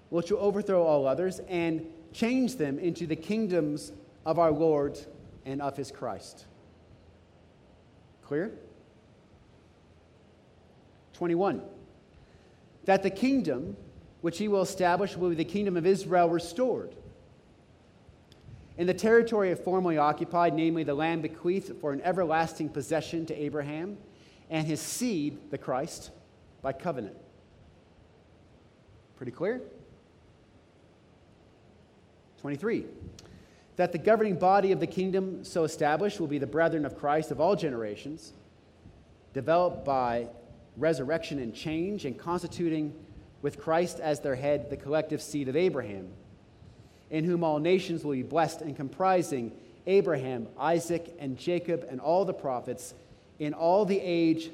[0.09, 3.91] which will overthrow all others and change them into the kingdoms
[4.25, 4.97] of our Lord
[5.45, 6.45] and of his Christ.
[8.23, 8.51] Clear?
[11.23, 11.61] 21.
[12.83, 13.77] That the kingdom
[14.19, 16.93] which he will establish will be the kingdom of Israel restored.
[18.77, 23.41] In the territory it formerly occupied, namely the land bequeathed for an everlasting possession to
[23.41, 23.95] Abraham
[24.49, 26.11] and his seed, the Christ,
[26.61, 27.15] by covenant.
[29.15, 29.61] Pretty clear?
[32.41, 32.83] 23.
[33.77, 37.31] That the governing body of the kingdom so established will be the brethren of Christ
[37.31, 38.33] of all generations,
[39.33, 40.27] developed by
[40.77, 42.93] resurrection and change, and constituting
[43.41, 46.09] with Christ as their head the collective seed of Abraham
[47.13, 49.51] in whom all nations will be blessed, and comprising
[49.85, 52.95] Abraham, Isaac, and Jacob, and all the prophets,
[53.37, 54.49] in all the age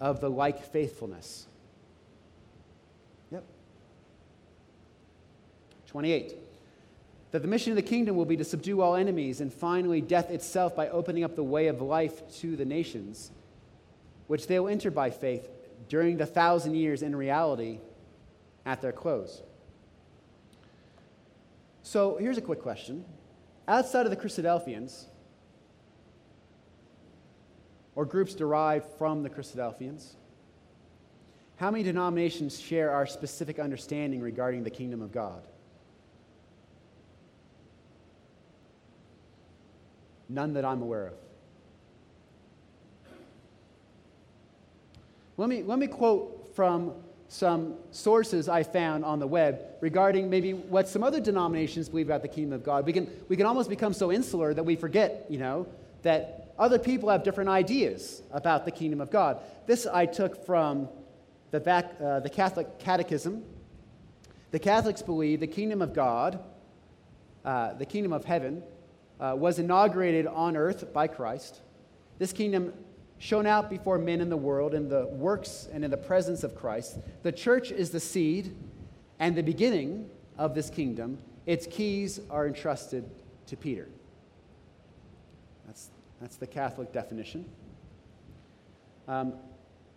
[0.00, 1.46] of the like faithfulness.
[3.30, 3.44] Yep.
[5.86, 6.34] 28.
[7.30, 10.30] That the mission of the kingdom will be to subdue all enemies, and finally, death
[10.30, 13.30] itself by opening up the way of life to the nations,
[14.26, 15.48] which they will enter by faith
[15.88, 17.78] during the thousand years in reality
[18.64, 19.42] at their close.
[21.82, 23.04] So here's a quick question.
[23.68, 25.06] Outside of the Christadelphians,
[27.94, 30.14] or groups derived from the Christadelphians,
[31.56, 35.46] how many denominations share our specific understanding regarding the kingdom of God?
[40.28, 41.23] None that I'm aware of.
[45.36, 46.92] Let me, let me quote from
[47.28, 52.22] some sources I found on the web regarding maybe what some other denominations believe about
[52.22, 52.86] the kingdom of God.
[52.86, 55.66] We can, we can almost become so insular that we forget, you know,
[56.02, 59.40] that other people have different ideas about the kingdom of God.
[59.66, 60.88] This I took from
[61.50, 63.42] the, back, uh, the Catholic Catechism.
[64.52, 66.38] The Catholics believe the kingdom of God,
[67.44, 68.62] uh, the kingdom of heaven,
[69.18, 71.60] uh, was inaugurated on earth by Christ.
[72.18, 72.72] This kingdom
[73.24, 76.54] shone out before men in the world in the works and in the presence of
[76.54, 76.98] Christ.
[77.22, 78.54] The church is the seed
[79.18, 81.16] and the beginning of this kingdom.
[81.46, 83.08] Its keys are entrusted
[83.46, 83.88] to Peter.
[85.64, 85.88] That's,
[86.20, 87.46] that's the Catholic definition.
[89.08, 89.32] Um,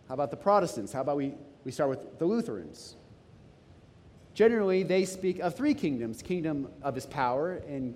[0.08, 0.90] how about the Protestants?
[0.94, 1.34] How about we,
[1.66, 2.96] we start with the Lutherans?
[4.32, 7.94] Generally, they speak of three kingdoms kingdom of his power, and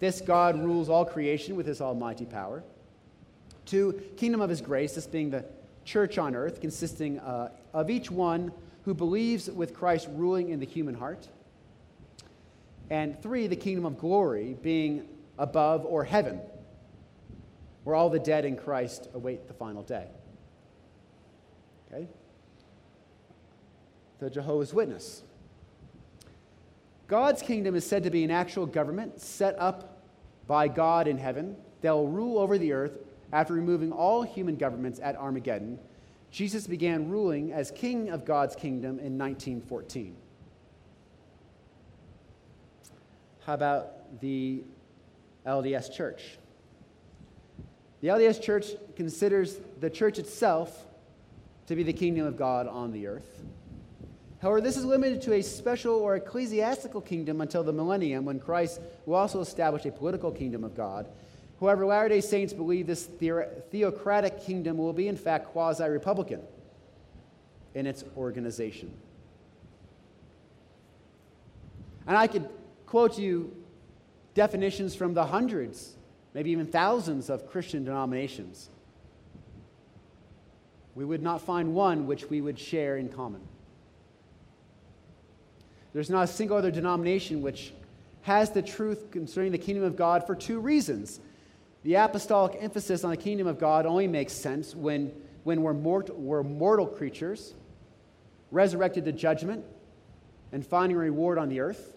[0.00, 2.62] this God rules all creation with his almighty power.
[3.66, 5.44] Two, kingdom of his grace, this being the
[5.84, 8.52] church on earth, consisting uh, of each one
[8.84, 11.28] who believes with Christ ruling in the human heart.
[12.88, 15.08] And three, the kingdom of glory, being
[15.38, 16.40] above or heaven,
[17.82, 20.06] where all the dead in Christ await the final day.
[21.92, 22.06] Okay?
[24.20, 25.22] The Jehovah's Witness.
[27.08, 30.02] God's kingdom is said to be an actual government set up
[30.46, 31.56] by God in heaven.
[31.80, 32.98] They'll rule over the earth
[33.32, 35.78] after removing all human governments at Armageddon,
[36.30, 40.16] Jesus began ruling as king of God's kingdom in 1914.
[43.44, 44.62] How about the
[45.46, 46.38] LDS Church?
[48.00, 48.66] The LDS Church
[48.96, 50.84] considers the church itself
[51.66, 53.42] to be the kingdom of God on the earth.
[54.42, 58.80] However, this is limited to a special or ecclesiastical kingdom until the millennium when Christ
[59.06, 61.06] will also establish a political kingdom of God
[61.60, 66.42] However, Latter day Saints believe this theocratic kingdom will be, in fact, quasi Republican
[67.74, 68.92] in its organization.
[72.06, 72.48] And I could
[72.84, 73.54] quote you
[74.34, 75.96] definitions from the hundreds,
[76.34, 78.68] maybe even thousands of Christian denominations.
[80.94, 83.40] We would not find one which we would share in common.
[85.92, 87.72] There's not a single other denomination which
[88.22, 91.20] has the truth concerning the kingdom of God for two reasons.
[91.86, 95.12] The apostolic emphasis on the kingdom of God only makes sense when,
[95.44, 97.54] when we're, mort- we're mortal creatures,
[98.50, 99.64] resurrected to judgment,
[100.50, 101.94] and finding reward on the earth.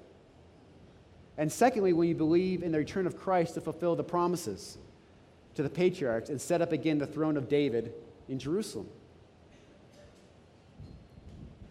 [1.39, 4.77] And secondly, when you believe in the return of Christ to fulfill the promises
[5.55, 7.91] to the patriarchs and set up again the throne of David
[8.27, 8.87] in Jerusalem.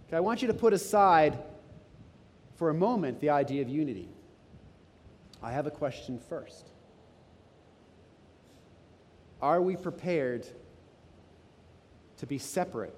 [0.09, 1.39] Okay, I want you to put aside
[2.57, 4.09] for a moment the idea of unity.
[5.41, 6.69] I have a question first.
[9.41, 10.47] Are we prepared
[12.18, 12.95] to be separate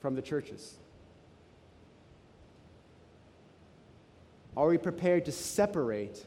[0.00, 0.76] from the churches?
[4.56, 6.24] Are we prepared to separate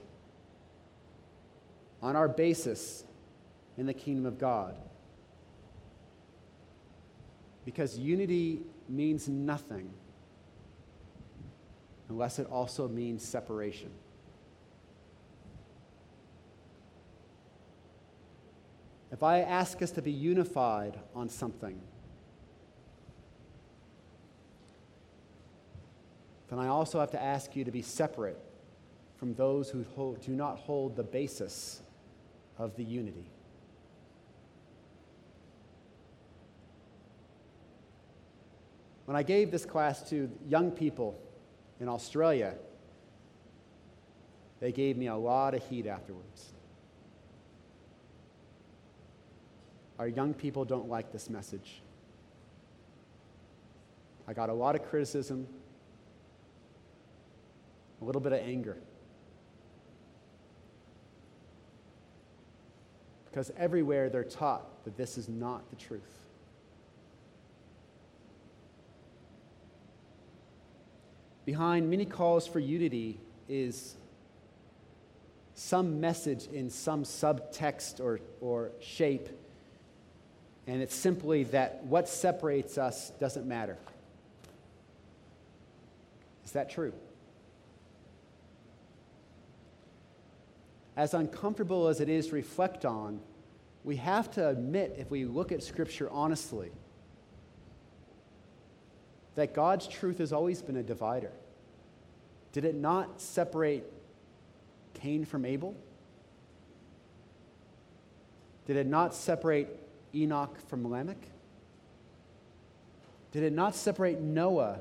[2.02, 3.04] on our basis
[3.78, 4.76] in the kingdom of God?
[7.64, 9.90] Because unity means nothing
[12.10, 13.92] unless it also means separation.
[19.12, 21.80] If I ask us to be unified on something,
[26.50, 28.40] then I also have to ask you to be separate
[29.18, 31.82] from those who hold, do not hold the basis
[32.58, 33.32] of the unity.
[39.06, 41.18] When I gave this class to young people
[41.80, 42.56] in Australia,
[44.60, 46.54] they gave me a lot of heat afterwards.
[50.00, 51.82] Our young people don't like this message.
[54.28, 55.48] I got a lot of criticism,
[58.02, 58.78] a little bit of anger.
[63.26, 66.02] Because everywhere they're taught that this is not the truth.
[71.46, 73.96] Behind many calls for unity is
[75.56, 79.30] some message in some subtext or, or shape
[80.68, 83.78] and it's simply that what separates us doesn't matter.
[86.46, 86.94] Is that true?
[90.98, 93.22] As uncomfortable as it is to reflect on,
[93.84, 96.72] we have to admit, if we look at Scripture honestly,
[99.36, 101.32] that God's truth has always been a divider.
[102.52, 103.86] Did it not separate
[104.96, 105.76] Cain from Abel?
[108.66, 109.87] Did it not separate
[110.24, 111.22] Enoch from Lamech?
[113.32, 114.80] Did it not separate Noah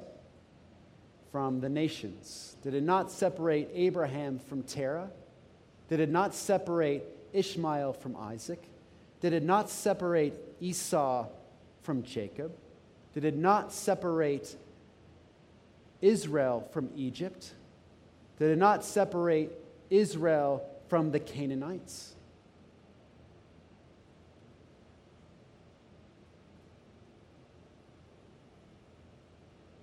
[1.32, 2.56] from the nations?
[2.62, 5.10] Did it not separate Abraham from Terah?
[5.88, 8.62] Did it not separate Ishmael from Isaac?
[9.20, 11.26] Did it not separate Esau
[11.82, 12.56] from Jacob?
[13.14, 14.56] Did it not separate
[16.00, 17.52] Israel from Egypt?
[18.38, 19.52] Did it not separate
[19.90, 22.15] Israel from the Canaanites?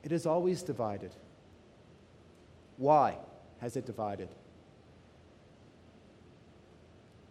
[0.03, 1.11] It is always divided.
[2.77, 3.17] Why
[3.61, 4.29] has it divided?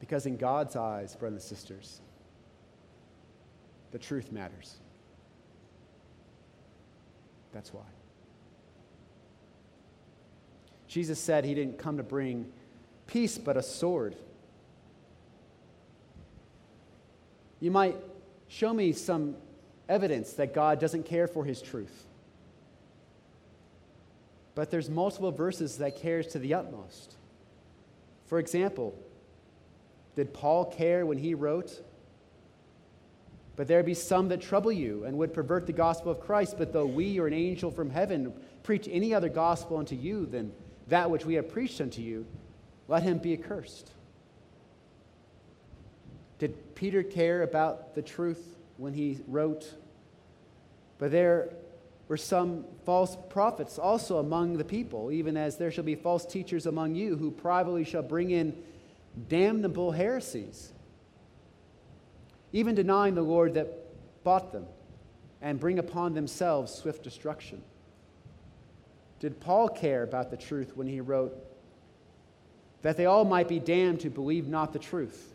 [0.01, 2.01] Because in God's eyes, brothers and sisters,
[3.93, 4.77] the truth matters.
[7.53, 7.83] That's why.
[10.89, 12.51] Jesus said he didn't come to bring
[13.07, 14.17] peace, but a sword.
[17.61, 17.97] You might
[18.49, 19.37] show me some
[19.89, 22.07] evidence that God doesn't care for his truth.
[24.55, 27.17] But there's multiple verses that cares to the utmost.
[28.27, 28.95] For example,
[30.15, 31.83] did Paul care when he wrote,
[33.57, 36.73] But there be some that trouble you and would pervert the gospel of Christ, but
[36.73, 38.33] though we or an angel from heaven
[38.63, 40.53] preach any other gospel unto you than
[40.89, 42.27] that which we have preached unto you,
[42.89, 43.91] let him be accursed.
[46.39, 49.75] Did Peter care about the truth when he wrote,
[50.99, 51.51] But there
[52.09, 56.67] were some false prophets also among the people, even as there shall be false teachers
[56.67, 58.57] among you who privately shall bring in
[59.29, 60.73] damnable heresies,
[62.53, 63.69] even denying the Lord that
[64.25, 64.67] bought them,
[65.41, 67.63] and bring upon themselves swift destruction.
[69.19, 71.33] Did Paul care about the truth when he wrote,
[72.83, 75.33] That they all might be damned who believe not the truth,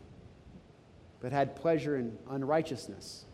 [1.20, 3.24] but had pleasure in unrighteousness?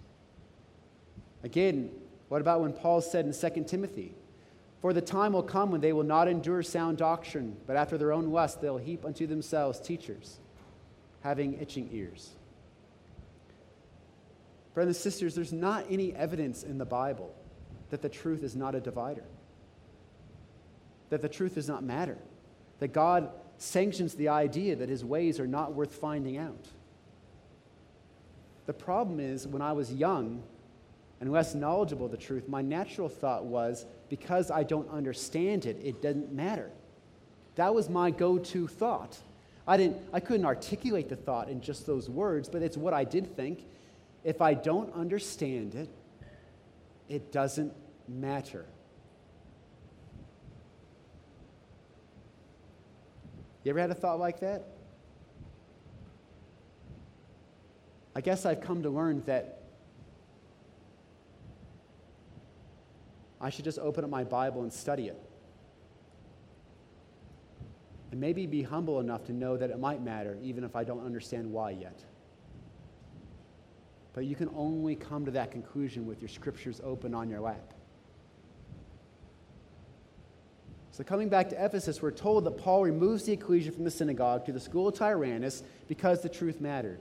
[1.43, 1.91] Again,
[2.29, 4.15] what about when Paul said in 2 Timothy,
[4.81, 8.13] For the time will come when they will not endure sound doctrine, but after their
[8.13, 10.39] own lust they'll heap unto themselves teachers,
[11.23, 12.31] having itching ears.
[14.75, 17.33] Brothers and sisters, there's not any evidence in the Bible
[17.91, 19.25] that the truth is not a divider,
[21.11, 22.19] that the truth does not matter,
[22.81, 26.67] that God sanctions the idea that his ways are not worth finding out.
[28.67, 30.43] The problem is, when I was young,
[31.25, 35.81] and less knowledgeable of the truth, my natural thought was because I don't understand it,
[35.83, 36.71] it doesn't matter.
[37.55, 39.17] That was my go to thought.
[39.67, 43.05] I, didn't, I couldn't articulate the thought in just those words, but it's what I
[43.05, 43.65] did think.
[44.23, 45.89] If I don't understand it,
[47.09, 47.73] it doesn't
[48.07, 48.67] matter.
[53.63, 54.67] You ever had a thought like that?
[58.15, 59.54] I guess I've come to learn that
[63.45, 65.23] I should just open up my Bible and study it.
[68.11, 71.05] And maybe be humble enough to know that it might matter, even if I don't
[71.05, 72.03] understand why yet.
[74.15, 77.75] But you can only come to that conclusion with your scriptures open on your lap.
[80.91, 84.47] So, coming back to Ephesus, we're told that Paul removes the ecclesia from the synagogue
[84.47, 87.01] to the school of Tyrannus because the truth mattered.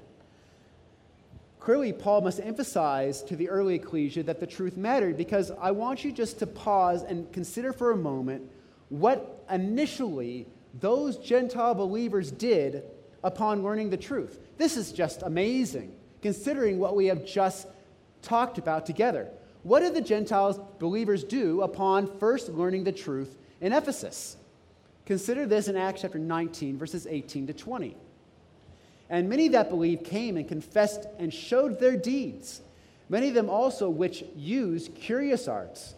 [1.64, 6.03] Clearly, Paul must emphasize to the early ecclesia that the truth mattered because I want
[6.03, 8.51] you just to pause and consider for a moment
[8.89, 10.45] what initially
[10.82, 12.84] those Gentile believers did
[13.24, 14.39] upon learning the truth.
[14.57, 17.70] This is just amazing, considering what we have just
[18.22, 19.30] talked about together.
[19.61, 24.36] What did the Gentiles believers do upon first learning the truth in Ephesus?
[25.05, 27.95] Consider this in Acts chapter 19, verses 18 to 20.
[29.14, 32.61] And many that believed came and confessed and showed their deeds.
[33.09, 35.93] Many of them also, which used curious arts,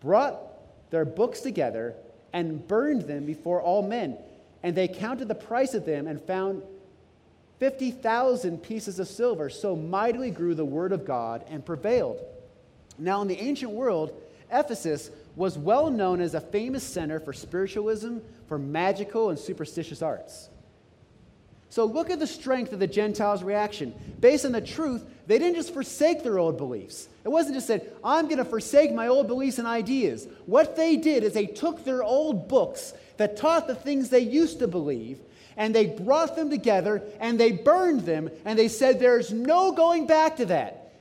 [0.00, 0.38] brought
[0.90, 1.96] their books together
[2.32, 4.16] and burned them before all men.
[4.62, 6.62] And they counted the price of them and found
[7.58, 9.50] 50,000 pieces of silver.
[9.50, 12.24] So mightily grew the word of God and prevailed.
[12.96, 14.12] Now, in the ancient world,
[14.52, 20.48] Ephesus was well known as a famous center for spiritualism, for magical and superstitious arts.
[21.68, 23.94] So look at the strength of the Gentiles' reaction.
[24.20, 27.08] Based on the truth, they didn't just forsake their old beliefs.
[27.24, 30.28] It wasn't just said, I'm going to forsake my old beliefs and ideas.
[30.46, 34.60] What they did is they took their old books that taught the things they used
[34.60, 35.18] to believe
[35.56, 40.06] and they brought them together and they burned them and they said, There's no going
[40.06, 40.92] back to that.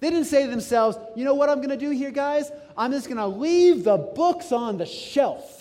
[0.00, 2.50] They didn't say to themselves, You know what I'm going to do here, guys?
[2.76, 5.59] I'm just going to leave the books on the shelf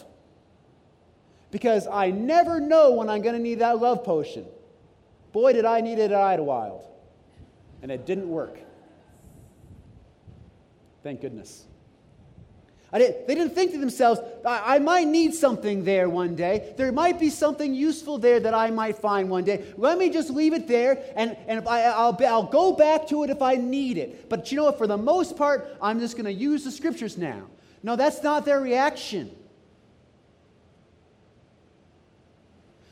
[1.52, 4.46] because I never know when I'm going to need that love potion.
[5.32, 6.84] Boy, did I need it at Idlewild.
[7.82, 8.60] And it didn't work.
[11.04, 11.66] Thank goodness.
[12.92, 16.74] Didn't, they didn't think to themselves, I, I, might need something there one day.
[16.76, 19.64] There might be something useful there that I might find one day.
[19.78, 23.30] Let me just leave it there, and, and I, will I'll go back to it
[23.30, 24.28] if I need it.
[24.28, 24.80] But you know what?
[24.80, 27.44] For the most part, I'm just going to use the scriptures now.
[27.84, 29.36] No, that's not their reaction.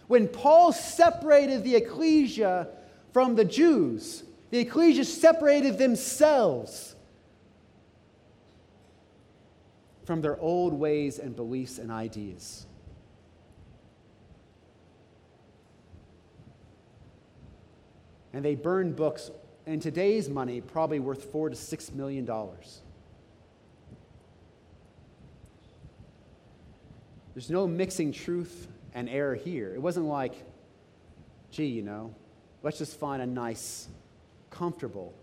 [0.08, 2.70] When Paul separated the ecclesia
[3.12, 6.96] from the Jews, the ecclesia separated themselves
[10.06, 12.66] from their old ways and beliefs and ideas.
[18.32, 19.32] And they burned books,
[19.66, 22.80] in today's money, probably worth four to six million dollars.
[27.34, 29.74] There's no mixing truth and error here.
[29.74, 30.34] It wasn't like,
[31.52, 32.16] gee, you know,
[32.64, 33.88] let's just find a nice,
[34.50, 35.14] comfortable,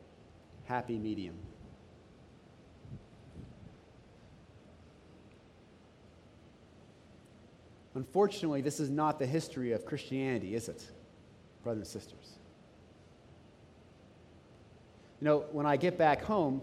[0.65, 1.37] happy medium.
[7.95, 10.85] Unfortunately, this is not the history of Christianity, is it,
[11.63, 12.39] brothers and sisters?
[15.21, 16.61] You know, when I get back home,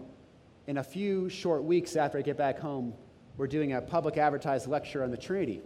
[0.66, 2.94] in a few short weeks after I get back home,
[3.36, 5.60] we're doing a public advertised lecture on the Trinity.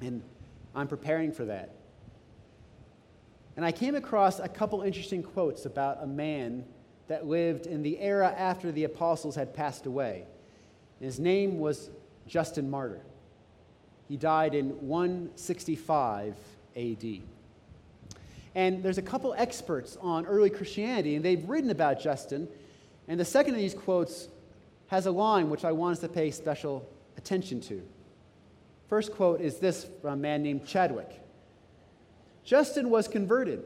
[0.00, 0.22] And
[0.76, 1.74] I'm preparing for that.
[3.56, 6.64] And I came across a couple interesting quotes about a man
[7.08, 10.26] that lived in the era after the apostles had passed away.
[11.00, 11.90] His name was
[12.26, 13.00] Justin Martyr.
[14.08, 16.36] He died in 165
[16.76, 17.04] AD.
[18.54, 22.48] And there's a couple experts on early Christianity, and they've written about Justin.
[23.08, 24.28] And the second of these quotes
[24.88, 27.82] has a line which I want us to pay special attention to.
[28.88, 31.20] First quote is this from a man named Chadwick
[32.44, 33.64] Justin was converted,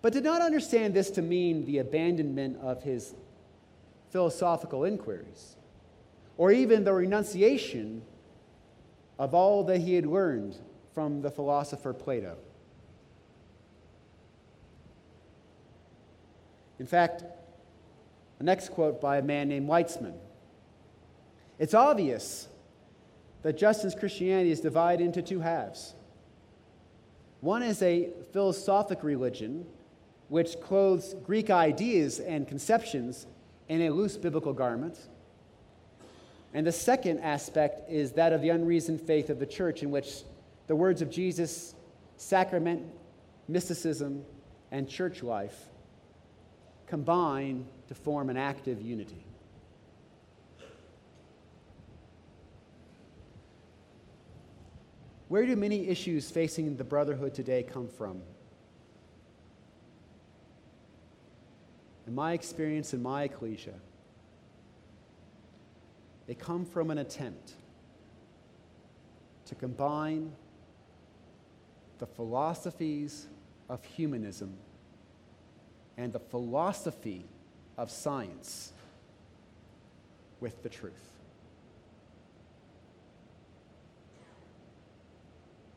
[0.00, 3.14] but did not understand this to mean the abandonment of his
[4.10, 5.56] philosophical inquiries,
[6.38, 8.00] or even the renunciation
[9.18, 10.56] of all that he had learned
[10.94, 12.38] from the philosopher Plato.
[16.78, 17.24] In fact,
[18.38, 20.14] the next quote by a man named Weitzman.
[21.58, 22.48] It's obvious
[23.46, 25.94] that Justin's Christianity is divided into two halves.
[27.42, 29.64] One is a philosophic religion
[30.26, 33.24] which clothes Greek ideas and conceptions
[33.68, 34.98] in a loose biblical garment.
[36.54, 40.24] And the second aspect is that of the unreasoned faith of the church, in which
[40.66, 41.76] the words of Jesus,
[42.16, 42.82] sacrament,
[43.46, 44.24] mysticism,
[44.72, 45.66] and church life
[46.88, 49.25] combine to form an active unity.
[55.28, 58.22] Where do many issues facing the brotherhood today come from?
[62.06, 63.74] In my experience in my ecclesia,
[66.26, 67.54] they come from an attempt
[69.46, 70.32] to combine
[71.98, 73.26] the philosophies
[73.68, 74.56] of humanism
[75.96, 77.24] and the philosophy
[77.76, 78.72] of science
[80.40, 81.15] with the truth.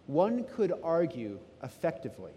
[0.09, 2.31] One could argue effectively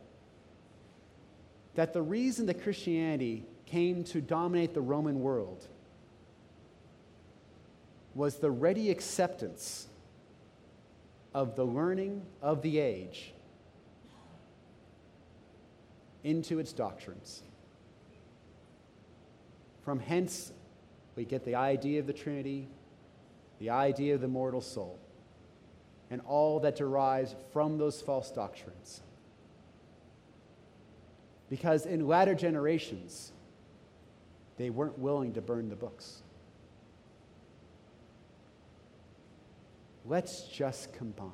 [1.75, 5.67] that the reason that Christianity came to dominate the Roman world
[8.15, 9.87] was the ready acceptance
[11.33, 13.33] of the learning of the age
[16.25, 17.43] into its doctrines.
[19.83, 20.53] From hence,
[21.17, 22.69] we get the idea of the Trinity,
[23.61, 24.99] the idea of the mortal soul,
[26.13, 29.01] and all that derives from those false doctrines.
[31.49, 33.33] Because in latter generations,
[34.59, 36.21] they weren't willing to burn the books.
[40.05, 41.31] Let's just combine.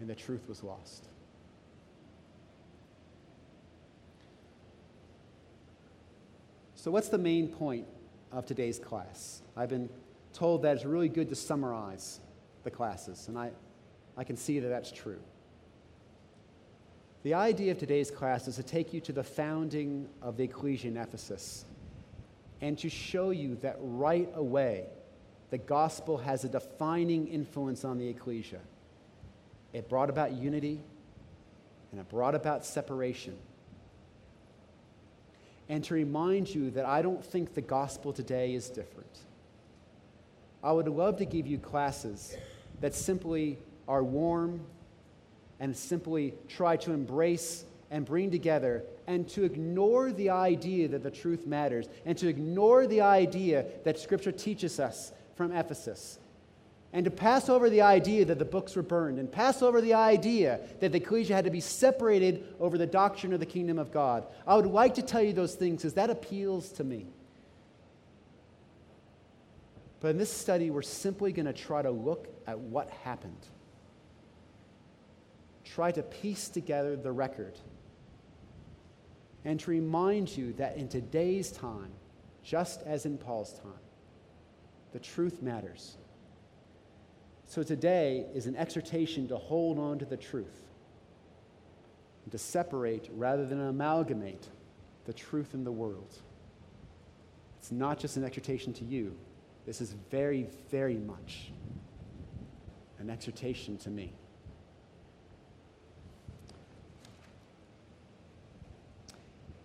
[0.00, 1.06] And the truth was lost.
[6.74, 7.86] So, what's the main point
[8.32, 9.42] of today's class?
[9.56, 9.88] I've been
[10.32, 12.20] told that it's really good to summarize
[12.64, 13.50] the classes, and I,
[14.16, 15.20] I can see that that's true.
[17.22, 20.88] The idea of today's class is to take you to the founding of the ecclesia
[20.88, 21.64] in Ephesus
[22.60, 24.86] and to show you that right away
[25.50, 28.60] the gospel has a defining influence on the ecclesia.
[29.72, 30.80] It brought about unity
[31.90, 33.36] and it brought about separation.
[35.72, 39.20] And to remind you that I don't think the gospel today is different.
[40.62, 42.36] I would love to give you classes
[42.82, 43.56] that simply
[43.88, 44.60] are warm
[45.60, 51.10] and simply try to embrace and bring together and to ignore the idea that the
[51.10, 56.18] truth matters and to ignore the idea that Scripture teaches us from Ephesus
[56.92, 59.94] and to pass over the idea that the books were burned and pass over the
[59.94, 63.90] idea that the ecclesia had to be separated over the doctrine of the kingdom of
[63.90, 64.26] God.
[64.46, 67.06] I would like to tell you those things because that appeals to me.
[70.00, 73.46] But in this study, we're simply going to try to look at what happened,
[75.64, 77.56] try to piece together the record,
[79.44, 81.92] and to remind you that in today's time,
[82.42, 83.72] just as in Paul's time,
[84.92, 85.96] the truth matters.
[87.52, 90.62] So today is an exhortation to hold on to the truth,
[92.24, 94.48] and to separate rather than amalgamate
[95.04, 96.14] the truth in the world.
[97.58, 99.14] It's not just an exhortation to you,
[99.66, 101.52] this is very, very much
[102.98, 104.14] an exhortation to me.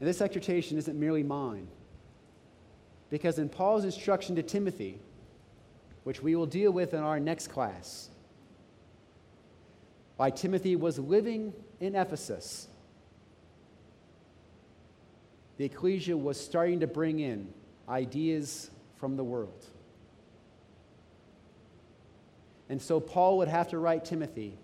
[0.02, 1.70] And this exhortation isn't merely mine,
[3.10, 5.00] because in Paul's instruction to Timothy,
[6.08, 8.10] which we will deal with in our next class.
[10.16, 11.52] Why Timothy was living
[11.82, 12.70] in Ephesus.
[15.58, 17.54] The ecclesia was starting to bring in
[17.90, 19.66] ideas from the world.
[22.70, 24.58] And so Paul would have to write Timothy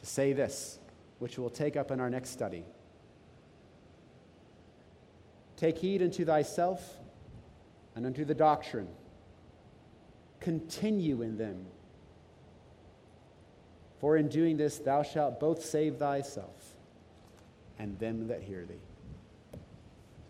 [0.00, 0.80] to say this,
[1.20, 2.64] which we'll take up in our next study.
[5.56, 6.96] Take heed unto thyself
[7.94, 8.88] and unto the doctrine
[10.46, 11.66] continue in them.
[13.98, 16.76] For in doing this, thou shalt both save thyself
[17.80, 18.74] and them that hear thee.